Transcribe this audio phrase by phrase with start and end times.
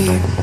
[0.00, 0.39] Distract you.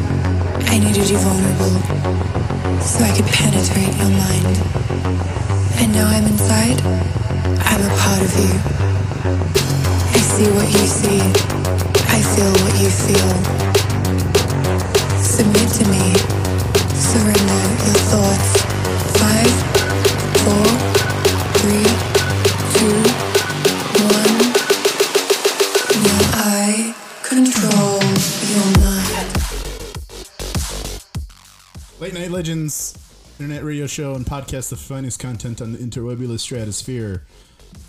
[34.28, 37.24] Podcast, the finest content on the interwebulous stratosphere,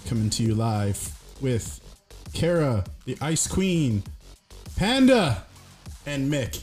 [0.07, 1.81] coming to you live with
[2.33, 4.05] Kara, the Ice Queen,
[4.77, 5.45] Panda,
[6.07, 6.63] and Mick.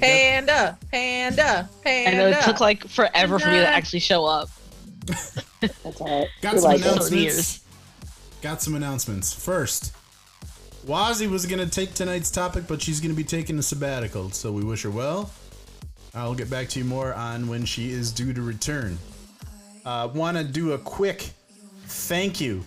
[0.00, 2.38] Panda, panda, I know panda.
[2.38, 4.48] it took like forever for me to actually show up.
[5.60, 6.28] That's alright.
[6.40, 7.60] Got We some like announcements.
[8.42, 9.32] Got some announcements.
[9.32, 9.92] First,
[10.86, 14.62] Wazzy was gonna take tonight's topic, but she's gonna be taking a sabbatical, so we
[14.62, 15.30] wish her well.
[16.14, 18.98] I'll get back to you more on when she is due to return.
[19.84, 21.30] Uh, Want to do a quick
[21.86, 22.64] thank you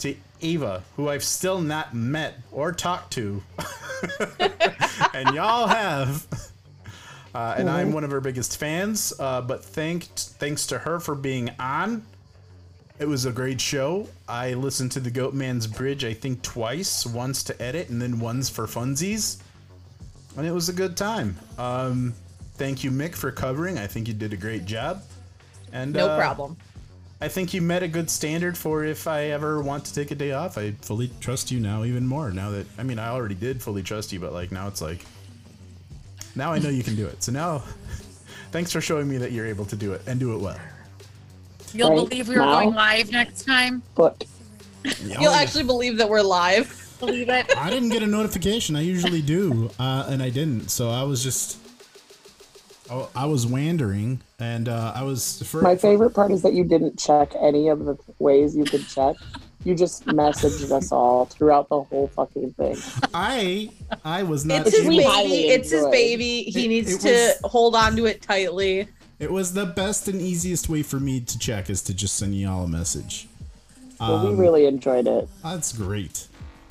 [0.00, 3.42] to Eva, who I've still not met or talked to,
[5.14, 6.26] and y'all have.
[7.34, 9.12] Uh, and I'm one of her biggest fans.
[9.18, 12.04] Uh, but thanked thanks to her for being on.
[12.98, 14.08] It was a great show.
[14.28, 18.48] I listened to the Goatman's Bridge, I think twice, once to edit and then once
[18.48, 19.38] for funsies,
[20.36, 21.36] and it was a good time.
[21.58, 22.14] Um,
[22.54, 23.78] thank you, Mick, for covering.
[23.78, 25.02] I think you did a great job.
[25.72, 26.56] And no uh, problem.
[27.20, 30.14] I think you met a good standard for if I ever want to take a
[30.14, 30.58] day off.
[30.58, 32.30] I fully trust you now, even more.
[32.30, 35.04] Now that I mean, I already did fully trust you, but like now it's like
[36.34, 37.22] now I know you can do it.
[37.22, 37.58] So now,
[38.50, 40.58] thanks for showing me that you're able to do it and do it well.
[41.72, 42.60] You'll Right believe we were now?
[42.60, 43.82] going live next time.
[43.94, 44.24] But
[45.00, 46.78] You'll actually believe that we're live.
[46.98, 47.56] Believe it.
[47.56, 48.76] I didn't get a notification.
[48.76, 50.70] I usually do, uh, and I didn't.
[50.70, 51.58] So I was just,
[52.92, 56.64] I, I was wandering, and uh, I was for, my favorite part is that you
[56.64, 59.16] didn't check any of the ways you could check.
[59.64, 62.76] You just messaged us all throughout the whole fucking thing.
[63.14, 63.70] I
[64.04, 64.66] I was not.
[64.66, 65.48] It's his you able- highly baby.
[65.50, 66.42] It's his baby.
[66.42, 67.10] He It- needs it to
[67.42, 68.88] was- hold on to it tightly.
[69.20, 72.34] It was the best and easiest way for me to check is to just send
[72.34, 73.28] y'all a message.
[74.00, 75.28] Well, Um, we really enjoyed it.
[75.44, 76.26] That's great.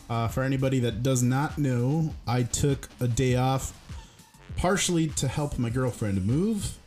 [0.09, 3.71] Uh, for anybody that does not know, I took a day off
[4.55, 6.77] partially to help my girlfriend move,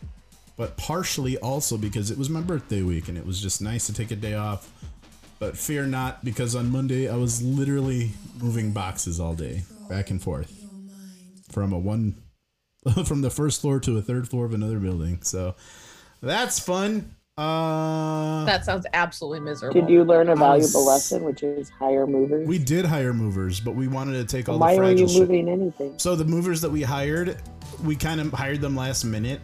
[0.57, 3.93] but partially also because it was my birthday week and it was just nice to
[3.93, 4.71] take a day off.
[5.41, 10.23] But fear not, because on Monday I was literally moving boxes all day, back and
[10.23, 10.65] forth,
[11.51, 12.15] from a one,
[13.05, 15.19] from the first floor to a third floor of another building.
[15.23, 15.55] So
[16.23, 17.15] that's fun.
[17.37, 19.81] Uh, That sounds absolutely miserable.
[19.81, 22.47] Did you learn a I was- valuable lesson, which is hire movers?
[22.47, 25.09] we did hire movers, but we wanted to take all Why the were you fragile
[25.09, 25.21] shit.
[25.23, 25.99] moving anything?
[25.99, 27.37] So the movers that we hired,
[27.83, 29.41] we kind of hired them last minute.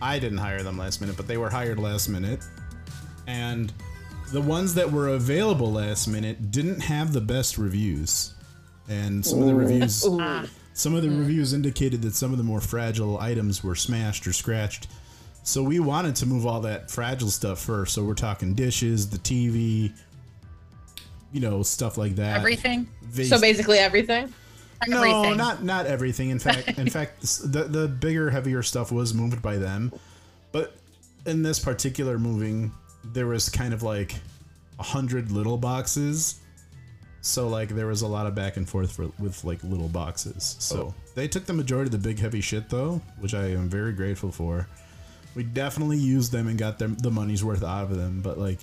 [0.00, 2.40] I didn't hire them last minute, but they were hired last minute.
[3.26, 3.72] And
[4.32, 8.34] the ones that were available last minute didn't have the best reviews.
[8.88, 10.04] And some of the reviews
[10.78, 11.18] some of the mm.
[11.18, 14.86] reviews indicated that some of the more fragile items were smashed or scratched.
[15.42, 17.94] So we wanted to move all that fragile stuff first.
[17.94, 19.92] So we're talking dishes, the TV,
[21.32, 22.36] you know, stuff like that.
[22.36, 22.86] Everything.
[23.02, 24.32] Vase- So basically everything.
[24.86, 26.30] No, not not everything.
[26.30, 29.92] In fact, in fact, the the bigger, heavier stuff was moved by them.
[30.52, 30.76] But
[31.26, 32.72] in this particular moving,
[33.04, 34.14] there was kind of like
[34.78, 36.40] a hundred little boxes.
[37.20, 40.56] So like there was a lot of back and forth for, with like little boxes.
[40.60, 40.94] So oh.
[41.14, 44.30] they took the majority of the big heavy shit though, which I am very grateful
[44.30, 44.68] for.
[45.34, 48.20] We definitely used them and got them the money's worth out of them.
[48.22, 48.60] But like,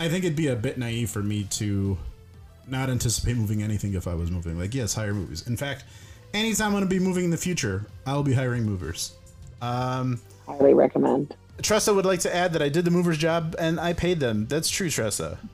[0.00, 1.98] I think it'd be a bit naive for me to
[2.66, 4.58] not anticipate moving anything if I was moving.
[4.58, 5.46] Like, yes, hire movers.
[5.46, 5.84] In fact,
[6.34, 9.16] anytime I'm going to be moving in the future, I'll be hiring movers.
[9.60, 11.36] Um, Highly recommend.
[11.60, 14.46] Tressa would like to add that I did the movers job and I paid them.
[14.46, 15.38] That's true, Tressa.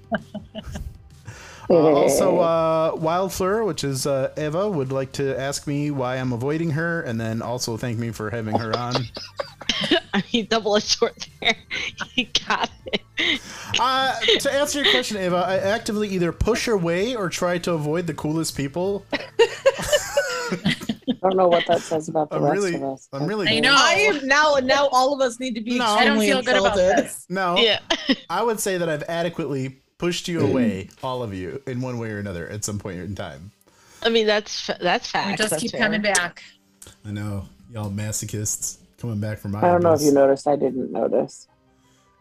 [1.70, 6.32] Uh, also, uh, Wildflower, which is uh, Eva, would like to ask me why I'm
[6.32, 8.94] avoiding her, and then also thank me for having her on.
[10.14, 11.54] I mean, double edged sword there.
[12.14, 13.40] You got it.
[13.78, 18.06] Uh, to answer your question, Ava, I actively either push away or try to avoid
[18.06, 19.04] the coolest people.
[19.12, 20.76] I
[21.22, 23.08] don't know what that says about the I'm rest really, of us.
[23.12, 23.48] I'm really.
[23.48, 23.75] I know.
[23.76, 24.56] I am now.
[24.62, 25.84] Now all of us need to be No.
[25.84, 27.26] I don't extremely feel good about this.
[27.28, 27.81] No, Yeah.
[28.31, 32.10] I would say that I've adequately pushed you away, all of you, in one way
[32.10, 33.50] or another, at some point in time.
[34.02, 35.81] I mean, that's fa- that's We just that's keep fair.
[35.81, 36.42] coming back.
[37.04, 39.60] I know y'all masochists coming back from my.
[39.60, 40.46] I don't know if you noticed.
[40.46, 41.48] I didn't notice.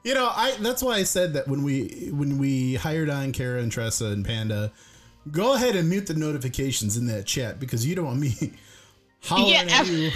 [0.03, 3.61] You know, I that's why I said that when we when we hired on Kara
[3.61, 4.71] and Tressa and Panda,
[5.31, 8.53] go ahead and mute the notifications in that chat because you don't want me
[9.23, 9.79] hollering Yeah.
[9.81, 10.11] at you.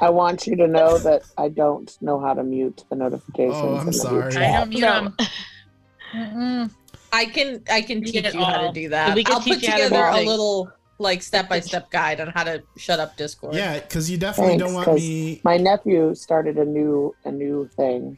[0.00, 3.56] I want you to know that I don't know how to mute the notifications.
[3.56, 4.28] Oh, I'm in sorry.
[4.36, 4.54] I chat.
[4.60, 5.12] don't mute No.
[6.12, 6.70] them.
[7.12, 7.62] I can.
[7.70, 9.14] I can teach get it you how to do that.
[9.14, 11.90] We can I'll put teach you how to together a little like step by step
[11.90, 13.54] guide on how to shut up Discord.
[13.54, 15.40] Yeah, because you definitely Thanks, don't want me.
[15.44, 18.16] My nephew started a new a new thing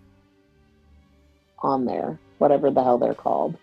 [1.63, 3.57] on there, whatever the hell they're called,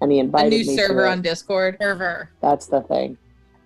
[0.00, 1.12] and he invited A invited new me server to it.
[1.12, 1.76] on Discord.
[1.80, 2.30] Server.
[2.40, 3.16] That's the thing,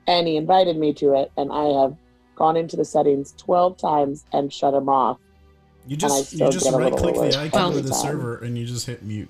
[0.07, 1.97] and he invited me to it, and I have
[2.37, 5.19] gone into the settings twelve times and shut him off.
[5.87, 8.01] You just you just right click the icon every of the time.
[8.01, 9.29] server and you just hit mute.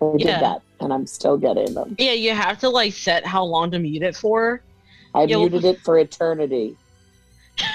[0.00, 0.40] I did Yeah.
[0.40, 1.96] that, and I'm still getting them.
[1.98, 4.60] Yeah, you have to like set how long to mute it for.
[5.14, 6.76] I Yeah, well- muted it for eternity.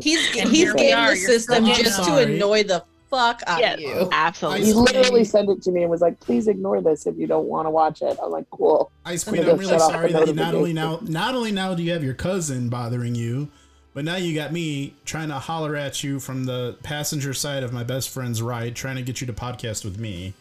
[0.00, 3.60] He's he's here we gamed are, the system still just to annoy the fuck out
[3.60, 4.08] Yeah, of you.
[4.10, 4.66] absolutely.
[4.66, 7.46] He literally sent it to me and was like, "Please ignore this if you don't
[7.46, 10.32] want to watch it." I'm like, "Cool." Ice Queen, gonna I'm really sorry that you
[10.34, 13.48] not only now not only now do you have your cousin bothering you,
[13.94, 17.72] but now you got me trying to holler at you from the passenger side of
[17.72, 20.34] my best friend's ride, trying to get you to podcast with me.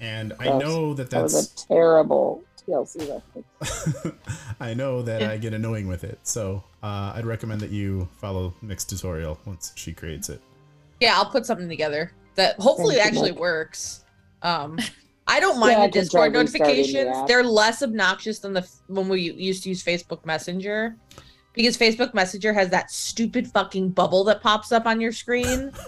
[0.00, 4.14] And I know that That was that's a terrible TLC reference.
[4.60, 5.30] I know that Yeah.
[5.30, 6.18] I get annoying with it.
[6.22, 10.40] So uh, I'd recommend that you follow Nick's tutorial once she creates it.
[11.00, 13.40] Yeah, I'll put something together that hopefully Thank actually Nick.
[13.40, 14.04] works.
[14.42, 14.78] Um,
[15.26, 17.16] I don't mind Yeah, the Discord try the notifications.
[17.26, 20.96] They're less obnoxious than the f- when we used to use Facebook Messenger,
[21.54, 25.72] because Facebook Messenger has that stupid fucking bubble that pops up on your screen.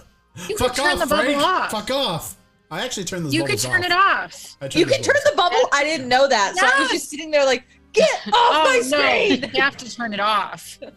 [0.47, 1.43] You Fuck could turn off, the bubble Frank!
[1.43, 1.71] off.
[1.71, 2.37] Fuck off!
[2.71, 3.85] I actually turned those You could turn off.
[3.85, 4.57] it off.
[4.75, 5.69] You those can turn bubbles the bubble.
[5.73, 8.81] I didn't know that, so I was just sitting there like, get off Oh my
[8.89, 9.25] no!
[9.25, 9.51] screen.
[9.53, 10.79] You have to turn it off.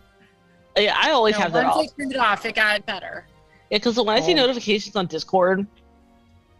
[0.76, 1.82] Yeah, I always No, have that once off.
[1.84, 3.28] I turned it off, it got better.
[3.70, 4.36] Yeah, because when I see Oh.
[4.38, 5.64] notifications on Discord,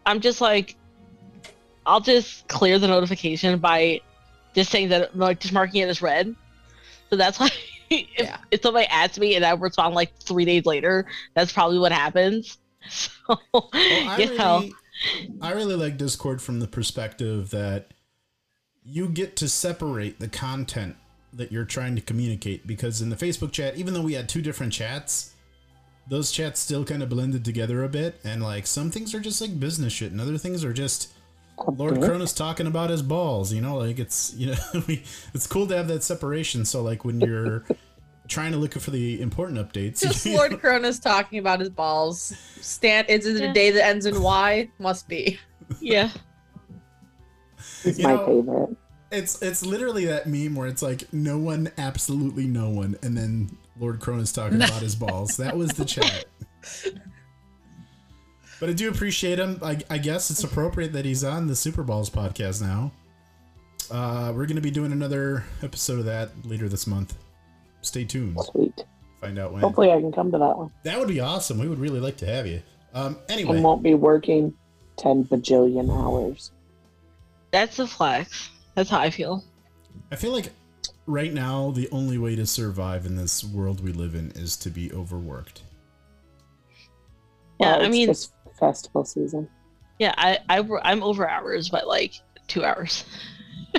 [0.07, 0.77] I'm just like,
[1.85, 4.01] I'll just clear the notification by
[4.55, 6.33] just saying that, like, just marking it as red.
[7.11, 7.51] So that's why
[7.91, 8.37] if, Yeah.
[8.53, 12.59] if somebody adds me and I respond like three days later, that's probably what happens.
[12.89, 13.11] So,
[13.53, 14.75] Well, I you know, really,
[15.41, 17.93] I really like Discord from the perspective that
[18.85, 20.97] you get to separate the content
[21.33, 24.43] that you're trying to communicate because in the Facebook chat, even though we had two
[24.43, 25.35] different chats,
[26.09, 29.41] those chats still kind of blended together a bit, and like some things are just
[29.41, 31.13] like business shit, and other things are just
[31.67, 32.01] Lord.
[32.01, 33.53] Cronus talking about his balls.
[33.53, 34.57] You know, like it's you know,
[34.87, 35.03] we,
[35.33, 36.65] it's cool to have that separation.
[36.65, 37.65] So like when you're
[38.29, 42.35] trying to look for the important updates, Just Lord Cronus talking about his balls.
[42.61, 43.09] Stand.
[43.11, 44.69] Is it a day that ends in Y?
[44.79, 45.39] Must be.
[45.81, 46.11] yeah.
[47.83, 48.77] He's You my know- favorite.
[49.13, 53.57] It's it's literally that meme where it's like no one, absolutely no one, and then
[53.79, 55.37] Lord Cronus talking about his balls.
[55.37, 56.25] That was the chat.
[58.59, 59.61] But I do appreciate him.
[59.63, 62.91] I, I guess it's appropriate that he's on the Super Balls podcast now.
[63.91, 67.15] Uh, we're going to be doing another episode of that later this month.
[67.85, 68.37] Stay tuned.
[68.53, 68.85] Sweet.
[69.21, 69.63] Find out when.
[69.63, 70.71] Hopefully, I can come to that one.
[70.85, 71.59] That would be awesome.
[71.59, 72.63] We would really like to have you.
[72.95, 74.55] Um, I anyway, won't be working
[74.97, 76.53] ten bajillion hours.
[77.51, 78.51] That's the flex.
[78.75, 79.45] That's how I feel.
[80.11, 80.51] I feel like
[81.07, 84.71] right now the only way to survive in this world we live in is to
[84.71, 85.63] be overworked.
[87.61, 89.49] Yeah, Well, I mean- just festival season.
[89.99, 92.15] Yeah, I, I I'm over hours by like
[92.49, 93.05] two hours.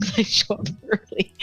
[0.00, 1.34] 'Cause I show up early.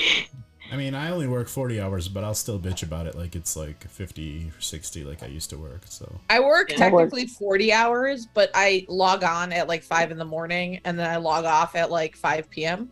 [0.74, 3.56] I mean, I only work 40 hours, but I'll still bitch about it like it's
[3.56, 5.82] like 50 or 60 like I used to work.
[5.86, 6.78] So, I work Yeah.
[6.78, 11.08] technically 40 hours, but I log on at like 5 in the morning and then
[11.08, 12.90] I log off at like 5 p.m.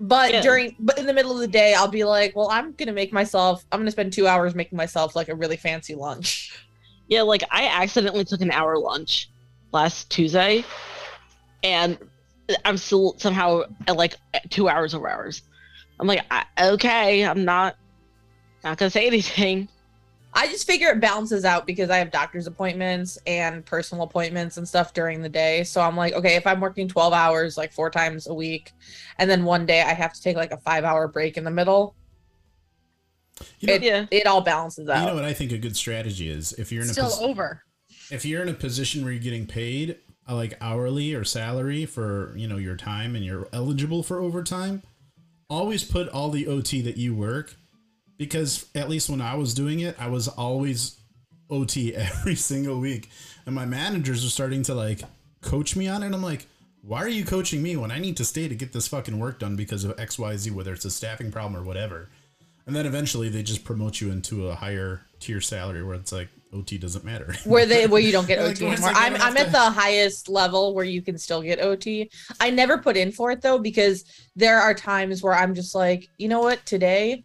[0.00, 0.42] But Yeah.
[0.42, 2.92] during but in the middle of the day, I'll be like, well, I'm going to
[2.92, 6.58] make myself I'm going to spend 2 hours making myself like a really fancy lunch.
[7.06, 9.30] Yeah, like I accidentally took an hour lunch
[9.72, 10.64] last Tuesday,
[11.62, 11.98] and
[12.64, 14.16] I'm still somehow at like
[14.48, 15.42] two hours over hours.
[16.00, 17.76] I'm like, I, okay, I'm not
[18.64, 19.68] not gonna say anything.
[20.32, 24.66] I just figure it balances out because I have doctor's appointments and personal appointments and
[24.68, 25.64] stuff during the day.
[25.64, 28.70] So I'm like, okay, if I'm working 12 hours like four times a week,
[29.18, 31.50] and then one day I have to take like a five hour break in the
[31.50, 31.96] middle,
[33.58, 34.06] You know, it, Yeah.
[34.10, 35.00] it all balances out.
[35.00, 37.20] you know what I think a good strategy is if you're in a Still pos-
[37.20, 37.62] over.
[38.10, 39.96] if you're in a position where you're getting paid
[40.28, 44.82] uh, like hourly or salary for you know your time and you're eligible for overtime
[45.50, 47.56] always put all the ot that you work
[48.16, 51.00] because at least when i was doing it i was always
[51.50, 53.10] ot every single week.
[53.46, 55.02] And my managers are starting to like
[55.40, 56.14] coach me on it.
[56.14, 56.46] I'm like
[56.82, 59.38] why are you coaching me when i need to stay to get this fucking work
[59.38, 62.08] done because of xyz whether it's a staffing problem or whatever?
[62.66, 66.28] And then eventually they just promote you into a higher tier salary where it's like
[66.52, 68.90] ot doesn't matter where they where you don't get Like, OT where anymore.
[68.94, 72.10] I I'm I'm have at the highest level where you can still get OT.
[72.40, 74.04] I never put in for it though because
[74.36, 77.24] there are times where I'm just like, you know what, today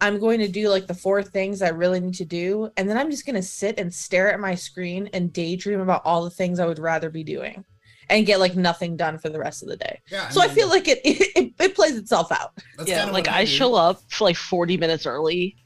[0.00, 2.98] I'm going to do like the four things I really need to do, and then
[2.98, 6.60] I'm just gonna sit and stare at my screen and daydream about all the things
[6.60, 7.64] I would rather be doing,
[8.10, 10.00] and get like nothing done for the rest of the day.
[10.10, 12.52] Yeah, So I mean, feel like it it, it plays itself out.
[12.84, 15.56] yeah, kinda like what I show up for like 40 minutes early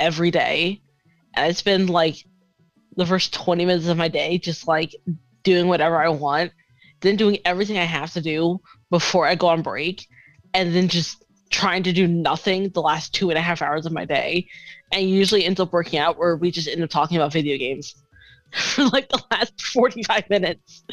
[0.00, 0.87] every day, and
[1.36, 2.16] I spend like
[2.96, 4.94] the first 20 minutes of my day just like
[5.44, 6.52] doing whatever I want,
[7.00, 10.06] then doing everything I have to do before I go on break,
[10.54, 13.92] and then just trying to do nothing the last two and a half hours of
[13.92, 14.48] my day,
[14.92, 17.94] and usually ends up working out where we just end up talking about video games
[18.52, 20.84] for like the last 45 minutes.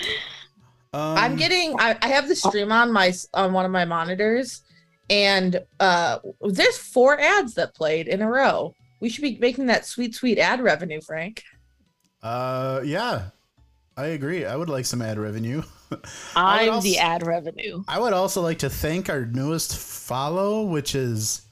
[0.93, 4.61] Um, I'm getting I, I have the stream on my on one of my monitors
[5.09, 8.73] and uh there's four ads that played in a row.
[9.05, 11.43] We should be making that sweet sweet ad revenue, Frank.
[12.24, 13.25] Uh, yeah,
[13.95, 14.45] I agree.
[14.45, 15.62] I would like some ad revenue.
[16.35, 17.83] I would I'm the ad revenue.
[17.88, 21.43] I would also like to thank our newest follow, which is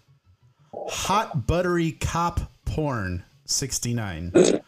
[0.74, 4.32] Hot Buttery Cop Porn 69.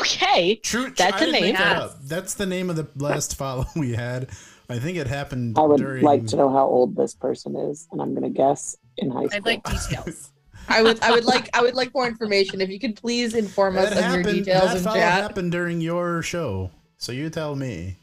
[0.00, 0.56] Okay.
[0.56, 1.54] True, That's I a name.
[1.56, 4.28] that That's the name of the last follow we had.
[4.68, 6.04] I think it happened I would during.
[6.04, 9.36] like to know how old this person is, and I'm gonna guess in high school.
[9.38, 10.31] I'd like details.
[10.68, 12.60] I would I would like I would like more information.
[12.60, 15.22] If you could please inform us That of your details That in chat.
[15.22, 17.96] happened during your show, so you tell me.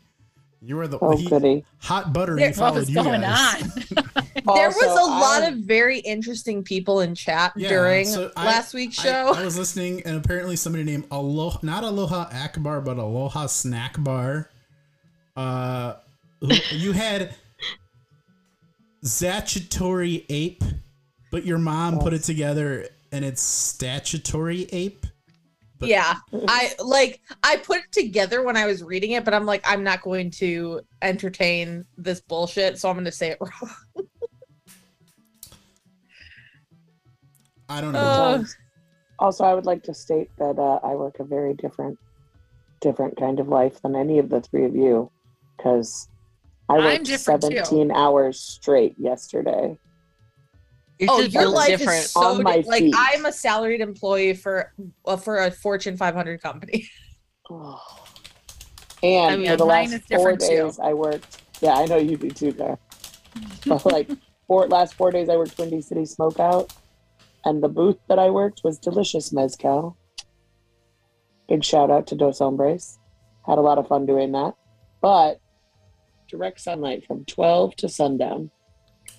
[0.62, 1.64] You were the oh he- goody.
[1.78, 3.62] hot buttery What followed was you going guys.
[3.64, 4.04] on?
[4.56, 8.30] There was Also, a lot I- of very interesting people in chat Yeah, during so
[8.36, 9.34] I- last week's show.
[9.34, 14.50] I, was listening, and apparently somebody named Aloha, not Aloha Akbar, but Aloha Snack Bar.
[15.38, 15.94] Uh,
[16.42, 17.34] who- you had
[19.06, 20.64] Zachatory Ape,
[21.32, 25.06] but your mom put it together, and it's Statutory Ape.
[25.80, 26.16] but- yeah
[26.50, 29.82] i like i put it together when i was reading it but i'm like i'm
[29.82, 33.72] not going to entertain this bullshit so i'm going to say it wrong
[37.70, 38.00] I don't know.
[38.00, 38.44] Uh,
[39.20, 42.00] Also, I would like to state that uh, I work a very different,
[42.82, 45.12] different kind of life than any of the three of you,
[45.56, 46.08] because
[46.68, 47.50] I worked different, too.
[47.64, 49.78] 17 hours straight yesterday.
[51.00, 52.00] It's oh just your built life different.
[52.06, 52.94] is so On my di- like feet.
[52.98, 54.74] i'm a salaried employee for
[55.06, 56.90] uh, for a fortune 500 company
[57.50, 57.82] Oh.
[59.02, 60.48] And I mean, for the last four different, too.
[60.66, 61.42] days, I worked.
[61.62, 62.78] Yeah, I know you do too, there.
[63.66, 64.08] but like
[64.46, 66.70] four last four days, I worked Windy City Smokeout,
[67.46, 69.98] and the booth that I worked was Delicious Mezcal.
[71.48, 73.00] Big shout out to Dos Hombres.
[73.48, 74.54] Had a lot of fun doing that,
[75.02, 75.40] but
[76.30, 78.52] direct sunlight from twelve to sundown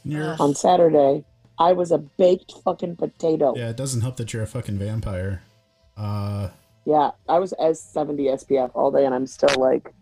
[0.04, 1.24] You're- on Saturday.
[1.60, 3.54] I was a baked fucking potato.
[3.56, 5.42] yeah, it doesn't help that you're a fucking vampire.
[5.96, 6.48] Uh,
[6.86, 9.92] Yeah, I was S70 SPF all day, and I'm still like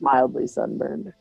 [0.00, 1.12] mildly sunburned.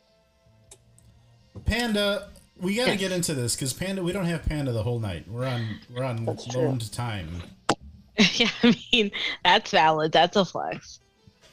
[1.65, 2.29] Panda,
[2.59, 2.99] we got to Yes.
[2.99, 5.25] get into this because Panda, we don't have Panda the whole night.
[5.29, 6.61] We're on we're on That's true.
[6.63, 7.43] loaned time.
[8.33, 9.11] yeah, I mean,
[9.43, 10.11] that's valid.
[10.11, 10.99] That's a flex.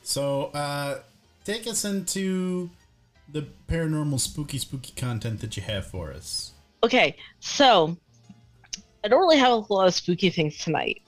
[0.03, 1.01] So, uh,
[1.45, 2.71] take us into
[3.31, 6.53] the paranormal, spooky, spooky content that you have for us.
[6.83, 7.97] Okay, so
[9.05, 11.03] I don't really have a lot of spooky things tonight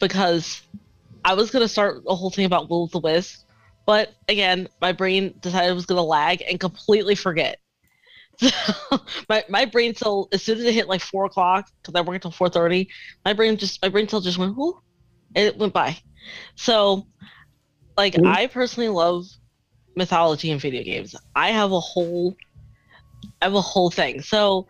[0.00, 0.62] because
[1.24, 3.44] I was gonna start a whole thing about Will of the Wisp,
[3.86, 7.58] but again, my brain decided it was gonna lag and completely forget.
[8.38, 8.50] So
[9.28, 12.16] my my brain cell, as soon as it hit like four o'clock, because I work
[12.16, 12.88] until four thirty,
[13.24, 14.78] my brain just my brain cell just went whoo,
[15.34, 15.98] and it went by.
[16.56, 17.06] So,
[17.96, 18.24] like, Mhm.
[18.24, 19.26] I personally love
[19.96, 21.14] mythology and video games.
[21.34, 22.36] I have a whole,
[23.40, 24.20] I have a whole thing.
[24.22, 24.66] So,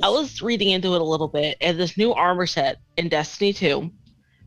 [0.00, 3.52] I was reading into it a little bit, and this new armor set in Destiny
[3.52, 3.90] 2.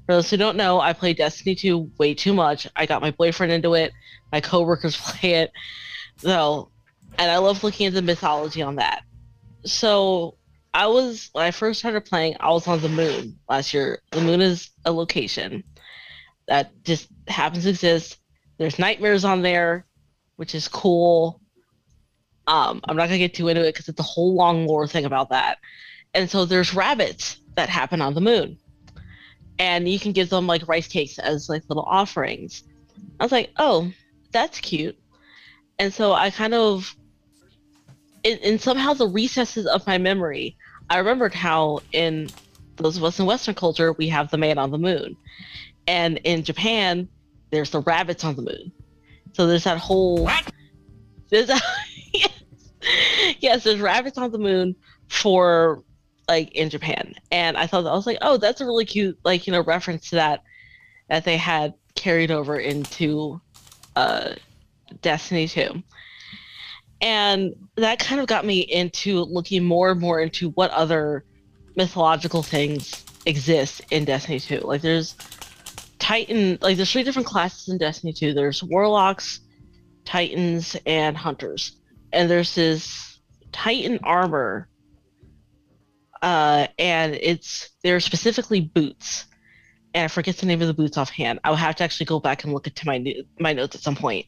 [0.06, 2.68] For those who don't know, I play Destiny 2 way too much.
[2.76, 3.92] I got my boyfriend into it,
[4.32, 5.52] my coworkers play it.
[6.18, 6.72] So,
[7.18, 9.04] and I love looking at the mythology on that.
[9.66, 10.38] So,
[10.74, 14.02] I was when I first started playing, I was on the moon last year.
[14.12, 15.64] The moon is a location.
[16.48, 18.18] that just happens to exist.
[18.58, 19.86] There's nightmares on there,
[20.36, 21.42] which is cool.
[22.48, 25.06] Um, I'm not gonna get too into it because it's a whole long lore thing
[25.06, 25.58] about that.
[26.14, 28.58] And so there's rabbits that happen on the moon,
[29.60, 32.64] and you can give them like rice cakes as like little offerings.
[33.20, 33.92] I was like, oh,
[34.32, 34.98] that's cute.
[35.80, 36.96] And so I kind of,
[38.24, 40.58] in, in somehow the recesses of my memory,
[40.90, 42.30] I remembered how in
[42.78, 45.18] those of us in Western culture we have the man on the moon,
[45.88, 47.10] and in Japan
[47.52, 48.72] there's the rabbits on the moon.
[49.34, 50.30] So there's that whole.
[51.30, 51.56] There's a,
[53.40, 54.76] yes, there's rabbits on the moon
[55.08, 55.84] for
[56.28, 59.48] like in Japan, and I thought I was like, oh, that's a really cute like
[59.48, 60.44] you know reference to that
[61.10, 63.40] that they had carried over into
[63.96, 64.36] uh,
[65.02, 65.84] Destiny 2.
[67.02, 71.26] And that kind of got me into looking more and more into what other
[71.76, 74.60] mythological things exist in Destiny 2.
[74.60, 75.16] Like there's
[76.00, 78.34] Titan, like there's three different classes in Destiny 2.
[78.34, 79.42] There's Warlocks,
[80.06, 81.74] Titans, and Hunters.
[82.16, 83.20] And there's this
[83.52, 84.68] Titan armor.
[86.22, 89.26] Uh, and it's they're specifically boots
[89.96, 91.40] and I forget the name of the boots offhand.
[91.46, 93.96] I'll have to actually go back and look into my new, my notes at some
[93.96, 94.26] point.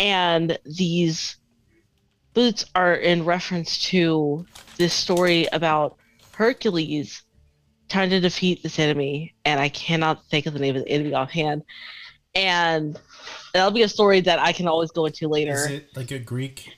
[0.00, 1.36] And these
[2.34, 4.44] boots are in reference to
[4.78, 5.96] this story about
[6.32, 7.22] Hercules
[7.88, 11.14] trying to defeat this enemy, and I cannot think of the name of the enemy
[11.14, 11.62] offhand.
[12.34, 12.98] And
[13.54, 15.52] that'll be a story that I can always go into later.
[15.52, 16.68] Is it like a Greek?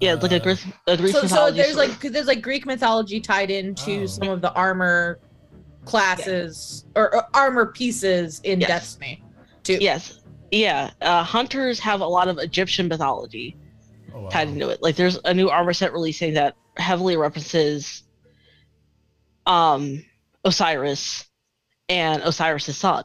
[0.00, 1.88] Yeah, it's like a uh, Greek, a Greek So, so there's story.
[1.88, 4.06] like 'cause there's like Greek mythology tied into Oh.
[4.06, 5.18] some of the armor
[5.84, 8.68] classes or, or armor pieces in Yes.
[8.68, 9.22] Destiny.
[9.64, 9.78] Too.
[9.80, 10.20] yes,
[10.50, 10.90] yeah.
[11.00, 13.56] Uh, hunters have a lot of Egyptian mythology.
[14.14, 14.28] Oh, wow.
[14.30, 14.82] tied into it.
[14.82, 18.04] Like there's a new armor set releasing that heavily references
[19.46, 20.04] um
[20.44, 21.24] Osiris
[21.88, 23.04] and Osiris's son.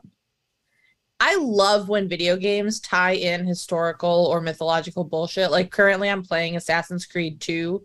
[1.19, 5.51] I love when video games tie in historical or mythological bullshit.
[5.51, 7.81] Like currently I'm playing Assassin's Creed 2.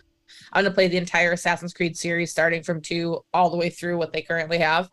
[0.53, 3.71] I'm going to play the entire Assassin's Creed series starting from 2 all the way
[3.71, 4.91] through what they currently have.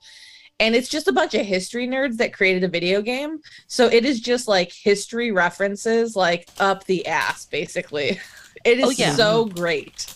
[0.60, 3.40] And it's just a bunch of history nerds that created a video game.
[3.68, 8.20] So it is just like history references like up the ass basically.
[8.64, 9.14] It is Oh, yeah.
[9.14, 10.16] so great.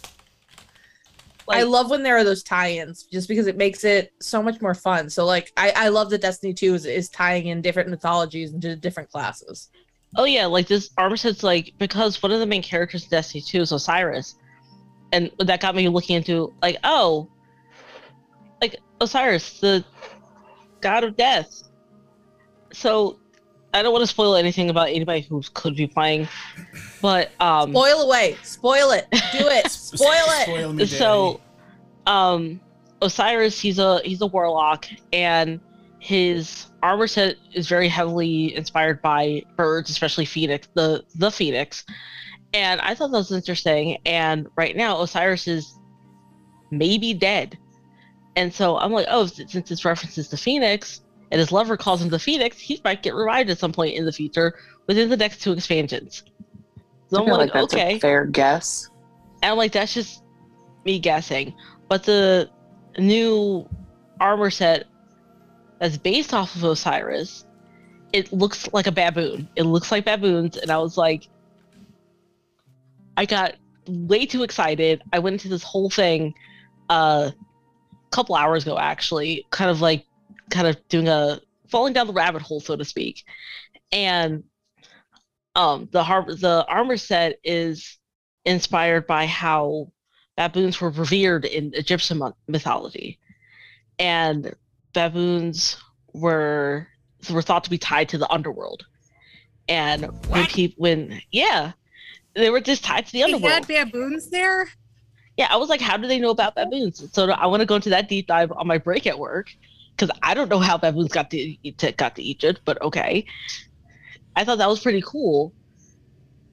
[1.49, 4.73] I love when there are those tie-ins just because it makes it so much more
[4.73, 5.09] fun.
[5.09, 8.75] So like I, I love that Destiny 2 is, is tying in different mythologies into
[8.75, 9.69] different classes.
[10.15, 13.41] Oh yeah, like this armor set's like because one of the main characters in Destiny
[13.41, 14.35] 2 is Osiris.
[15.11, 17.29] And that got me looking into like, oh
[18.61, 19.83] like Osiris, the
[20.81, 21.63] god of death.
[22.73, 23.19] So
[23.73, 26.27] I don't want to spoil anything about anybody who could be playing,
[27.01, 28.37] but um Spoil away.
[28.41, 29.07] Spoil it.
[29.11, 29.69] Do it.
[29.71, 30.43] Spoil it.
[30.45, 31.39] Spoil me, so
[32.07, 32.59] um
[33.01, 35.59] osiris he's a he's a warlock and
[35.99, 41.85] his armor set is very heavily inspired by birds especially phoenix the the phoenix
[42.53, 45.77] and i thought that was interesting and right now osiris is
[46.71, 47.57] maybe dead
[48.35, 52.09] and so i'm like oh since this references the phoenix and his lover calls him
[52.09, 55.41] the phoenix he might get revived at some point in the future within the next
[55.41, 56.23] two expansions
[57.09, 58.89] so I i'm like, like that's okay a fair guess.
[59.41, 60.23] and I'm like, that's just
[60.85, 61.53] me guessing.
[61.87, 62.49] But the
[62.97, 63.67] new
[64.19, 64.85] armor set
[65.79, 67.45] that's based off of Osiris,
[68.13, 69.47] it looks like a baboon.
[69.55, 71.27] It looks like baboons, and I was like,
[73.17, 73.55] I got
[73.87, 75.01] way too excited.
[75.13, 76.33] I went into this whole thing
[76.89, 80.05] uh, a couple hours ago, actually, kind of like,
[80.49, 83.23] kind of doing a falling down the rabbit hole, so to speak.
[83.91, 84.43] And
[85.55, 87.97] um, the har- the armor set is
[88.45, 89.91] inspired by how
[90.37, 93.19] baboons were revered in Egyptian mythology,
[93.97, 94.53] and
[94.93, 95.77] baboons
[96.13, 96.87] were
[97.31, 98.85] were thought to be tied to the underworld.
[99.67, 101.73] And when people, when yeah,
[102.33, 103.53] they were just tied to the They underworld.
[103.53, 104.67] had baboons there.
[105.37, 107.07] Yeah, I was like, how do they know about baboons?
[107.13, 109.49] So I want to go into that deep dive on my break at work
[109.99, 113.25] because I don't know how baboons got to, to got to Egypt, but okay.
[114.35, 115.53] I thought that was pretty cool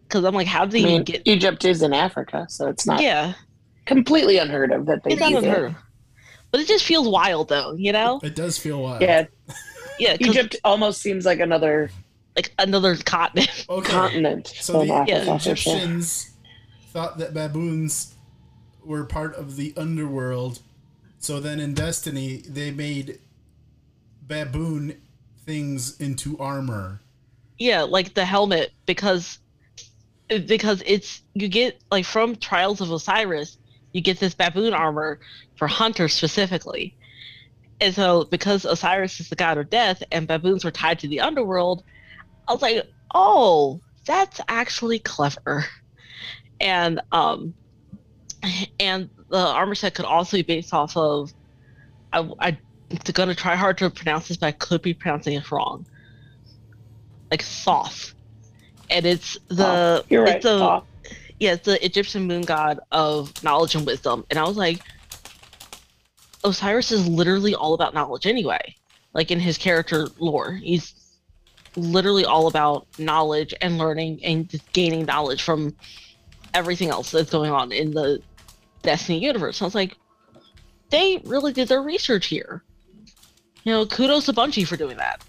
[0.09, 1.23] because I'm like, how did they I mean, get?
[1.25, 3.35] Egypt is in Africa, so it's not Yeah,
[3.85, 5.77] completely unheard of that they it's not unheard it.
[6.51, 7.75] But it just feels wild, though.
[7.75, 8.21] You know?
[8.23, 9.03] It does feel wild.
[9.03, 9.27] Yeah,
[9.99, 10.17] yeah.
[10.19, 11.91] Egypt almost seems like another
[12.35, 13.67] like another continent.
[13.69, 13.93] Okay.
[13.93, 15.25] continent So the, Africa.
[15.25, 15.53] the for sure.
[15.53, 16.31] Egyptians
[16.93, 18.15] thought that baboons
[18.85, 20.61] were part of the underworld.
[21.19, 23.19] So then in Destiny, they made
[24.27, 25.01] baboon
[25.45, 27.01] things into armor.
[27.59, 29.39] yeah, like the helmet because
[30.29, 33.59] because it's you get like from Trials of Osiris,
[33.93, 35.21] you get this baboon armor
[35.57, 36.97] for hunters specifically.
[37.81, 41.21] And so, because Osiris is the god of death and baboons were tied to the
[41.21, 41.85] underworld,
[42.49, 45.67] I was like, oh, that's actually clever.
[46.59, 47.55] And um,
[48.81, 51.33] and the armor set could also be based off of.
[52.13, 52.59] I, I'm
[53.13, 55.87] gonna try hard to pronounce this, but I could be pronouncing it wrong.
[57.31, 58.15] Like Thoth,
[58.91, 60.37] and it's the Oh, right.
[60.37, 60.85] it's the Thoth.
[61.41, 64.25] yeah, it's the Egyptian moon god of knowledge and wisdom.
[64.31, 64.81] And I was like,
[66.45, 68.75] Osiris is literally all about knowledge anyway.
[69.13, 70.95] Like in his character lore, he's
[71.75, 75.75] literally all about knowledge and learning and just gaining knowledge from
[76.55, 78.21] everything else that's going on in the
[78.83, 79.61] Destiny universe.
[79.61, 79.97] I was like,
[80.91, 82.63] they really did their research here.
[83.67, 85.25] You know, kudos to Bungie for doing that.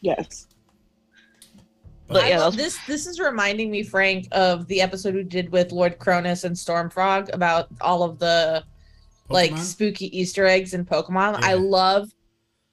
[0.00, 0.46] Yes.
[2.06, 5.50] But yeah, love- that's- this this is reminding me, Frank, of the episode we did
[5.50, 8.62] with Lord Cronus and Stormfrog about all of the
[9.28, 11.42] like spooky Easter eggs in Pokemon.
[11.42, 12.08] I love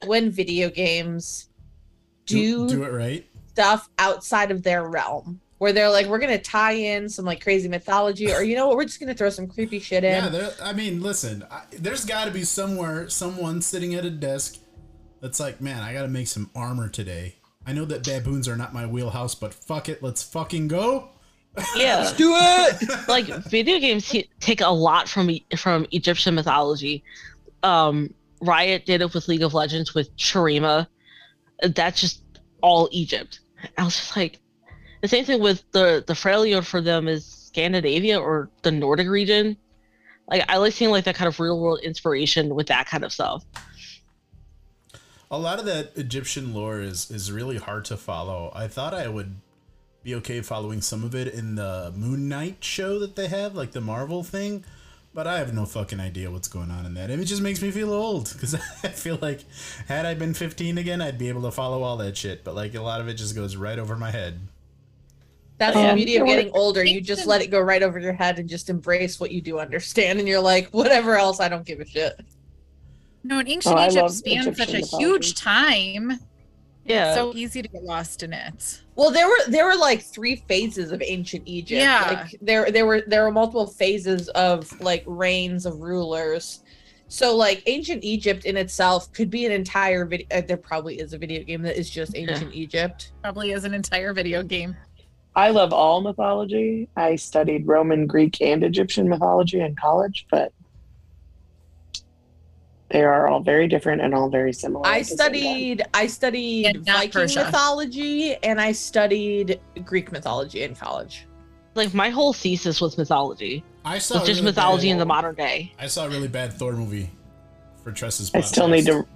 [0.05, 1.49] when video games
[2.27, 3.27] do, do, do it right.
[3.47, 5.41] stuff outside of their realm.
[5.63, 8.75] Where they're like, we're gonna tie in some like crazy mythology, or you know what,
[8.75, 10.11] we're just gonna throw some creepy shit in.
[10.11, 14.09] Yeah, there, I mean, listen, I, there's got to be somewhere someone sitting at a
[14.09, 14.57] desk
[15.21, 17.35] that's like, man, I got to make some armor today.
[17.65, 21.11] I know that baboons are not my wheelhouse, but fuck it, let's fucking go.
[21.77, 21.95] yeah.
[21.99, 23.07] Let's do it.
[23.07, 27.05] like video games take a lot from E- from Egyptian mythology.
[27.63, 30.87] Um, Riot did it with League of Legends with Shurima.
[31.61, 32.21] That's just
[32.59, 33.39] all Egypt.
[33.77, 34.41] I was just like,
[35.03, 39.57] the same thing with the the Freljord for them is Scandinavia or the Nordic region.
[40.29, 43.11] Like I like seeing like that kind of real world inspiration with that kind of
[43.11, 43.43] stuff.
[45.29, 48.49] A lot of that Egyptian lore is is really hard to follow.
[48.55, 49.35] I thought I would
[50.03, 53.73] be okay following some of it in the Moon Knight show that they have, like
[53.73, 54.63] the Marvel thing,
[55.13, 57.09] but I have no fucking idea what's going on in that.
[57.09, 59.41] It just makes me feel old because I feel like
[59.89, 62.45] had I been 15 again, I'd be able to follow all that shit.
[62.45, 64.39] But like a lot of it just goes right over my head.
[65.59, 66.83] That's Um, the beauty of getting older.
[66.83, 69.59] You just let it go right over your head and just embrace what you do
[69.59, 70.19] understand.
[70.19, 72.19] And you're like, whatever else, I don't give a shit.
[73.23, 74.97] No, in ancient Oh, Egypt love spanned such a mythology.
[75.05, 76.19] huge time.
[76.85, 77.15] Yeah.
[77.15, 78.81] So easy to get lost in it.
[78.95, 81.79] Well, there were there were like three phases of ancient Egypt.
[81.79, 82.25] Yeah.
[82.29, 86.59] Like there there were there were multiple phases of like reigns of rulers.
[87.07, 90.27] So like ancient Egypt in itself could be an entire video.
[90.31, 93.11] Uh, there probably is a video game that is just ancient Egypt.
[93.21, 94.75] Probably is an entire video game.
[95.35, 96.89] I love all mythology.
[96.95, 100.51] I studied Roman, Greek, and Egyptian mythology in college, but
[102.89, 104.85] they are all very different and all very similar.
[104.85, 105.33] I at the same time.
[105.33, 107.45] studied I studied And Viking Persia.
[107.45, 111.25] mythology and I studied Greek mythology in college.
[111.75, 113.63] like my whole thesis was mythology.
[113.83, 115.71] I saw It's just mythology bad- in the modern day.
[115.79, 117.09] I saw a really bad Thor movie
[117.83, 118.29] for Tress's.
[118.35, 119.07] I still need to.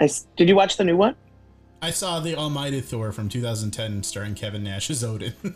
[0.00, 1.16] I did you watch the new one?
[1.82, 5.34] I saw the Almighty Thor from 2010, starring Kevin Nash as Odin.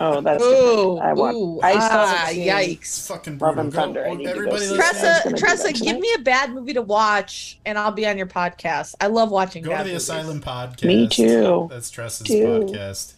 [0.00, 0.42] Oh, that's.
[0.42, 3.06] Ooh, I want- ooh, I still ah, haven't seen- it's yikes.
[3.06, 3.60] fucking Love brutal.
[3.66, 4.78] and Thunder, I Go- need to go everybody see it.
[4.78, 8.04] listen- I was Tressa, Tressa, give me a bad movie to watch, and I'll be
[8.04, 8.96] on your podcast.
[9.00, 9.62] I love watching.
[9.62, 10.02] Go to the movies.
[10.02, 10.84] Asylum podcast.
[10.86, 11.68] Me too.
[11.70, 12.42] That's Tressa's Too.
[12.44, 13.12] podcast.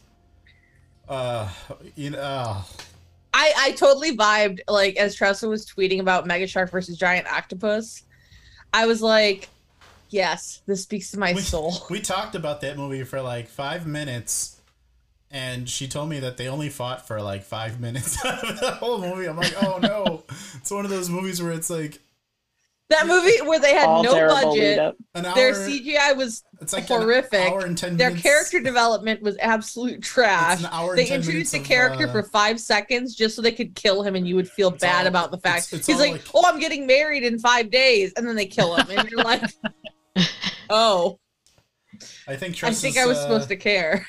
[1.09, 1.49] Uh,
[1.97, 2.61] you know, uh,
[3.33, 8.03] I I totally vibed like as Tressa was tweeting about Mega Shark versus Giant Octopus.
[8.75, 9.49] I was like,
[10.11, 11.75] yes, this speaks to my we, soul.
[11.91, 14.61] we talked about that movie for like five minutes,
[15.31, 18.71] and she told me that they only fought for like five minutes out of the
[18.73, 19.27] whole movie.
[19.27, 20.25] I'm like, oh no,
[20.57, 21.99] it's one of those movies where it's like
[22.91, 25.35] That movie where they had all no budget, an hour.
[25.35, 27.35] their CGI was it's like horrific.
[27.35, 30.55] An hour and ten their character development was absolute trash.
[30.55, 33.15] It's an hour and They 10 introduced a minutes of, character uh, for five seconds
[33.15, 35.67] just so they could kill him, and you would feel bad all- about the fact
[35.69, 38.47] it's- it's he's like, like- "Oh, I'm getting married in five days," and then they
[38.47, 39.43] kill him, and you're like,
[40.71, 41.19] "Oh,
[42.27, 44.07] I think I think is, I was uh, supposed to care."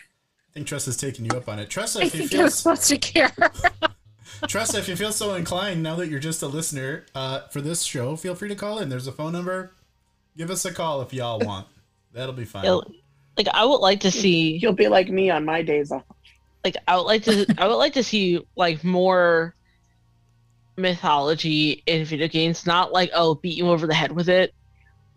[0.50, 1.70] I think Tress is taking you up on it.
[1.70, 3.32] Tressa, I if you think I feel was supposed to care.
[4.48, 7.84] Tressa, if you feel so inclined, now that you're just a listener uh, for this
[7.84, 8.90] show, feel free to call in.
[8.90, 9.74] There's a phone number.
[10.38, 11.68] Give us a call if y'all want.
[12.14, 12.64] That'll be fine.
[12.64, 12.80] Yeah,
[13.38, 16.04] Like I would like to see You'll be like me on my days off.
[16.64, 19.54] like I would like to I would like to see like more
[20.78, 24.54] mythology in video games, not like oh beat you over the head with it,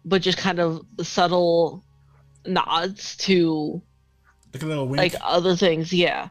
[0.05, 1.85] but just kind of subtle
[2.47, 3.81] nods to
[4.53, 4.99] Look at a little wink.
[4.99, 6.29] like other things, yeah.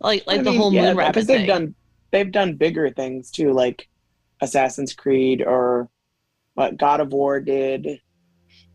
[0.00, 1.46] Like like I the mean, whole yeah, moon rabbit because they've thing.
[1.46, 1.74] done
[2.10, 3.88] they've done bigger things too, like
[4.40, 5.88] Assassin's Creed or
[6.54, 8.00] what God of War did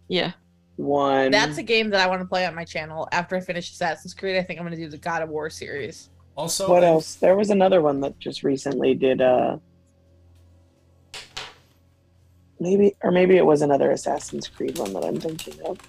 [0.07, 0.31] yeah.
[0.77, 1.29] one.
[1.31, 4.13] That's a game that I want to play on my channel after I finish Assassin's
[4.13, 4.37] Creed.
[4.37, 6.09] I think I'm going to do the God of War series.
[6.35, 7.15] also, what I'm- else?
[7.15, 9.21] There was another one that just recently did.
[9.21, 9.57] uh
[12.59, 15.79] maybe or maybe it was another Assassin's Creed one that I'm thinking of.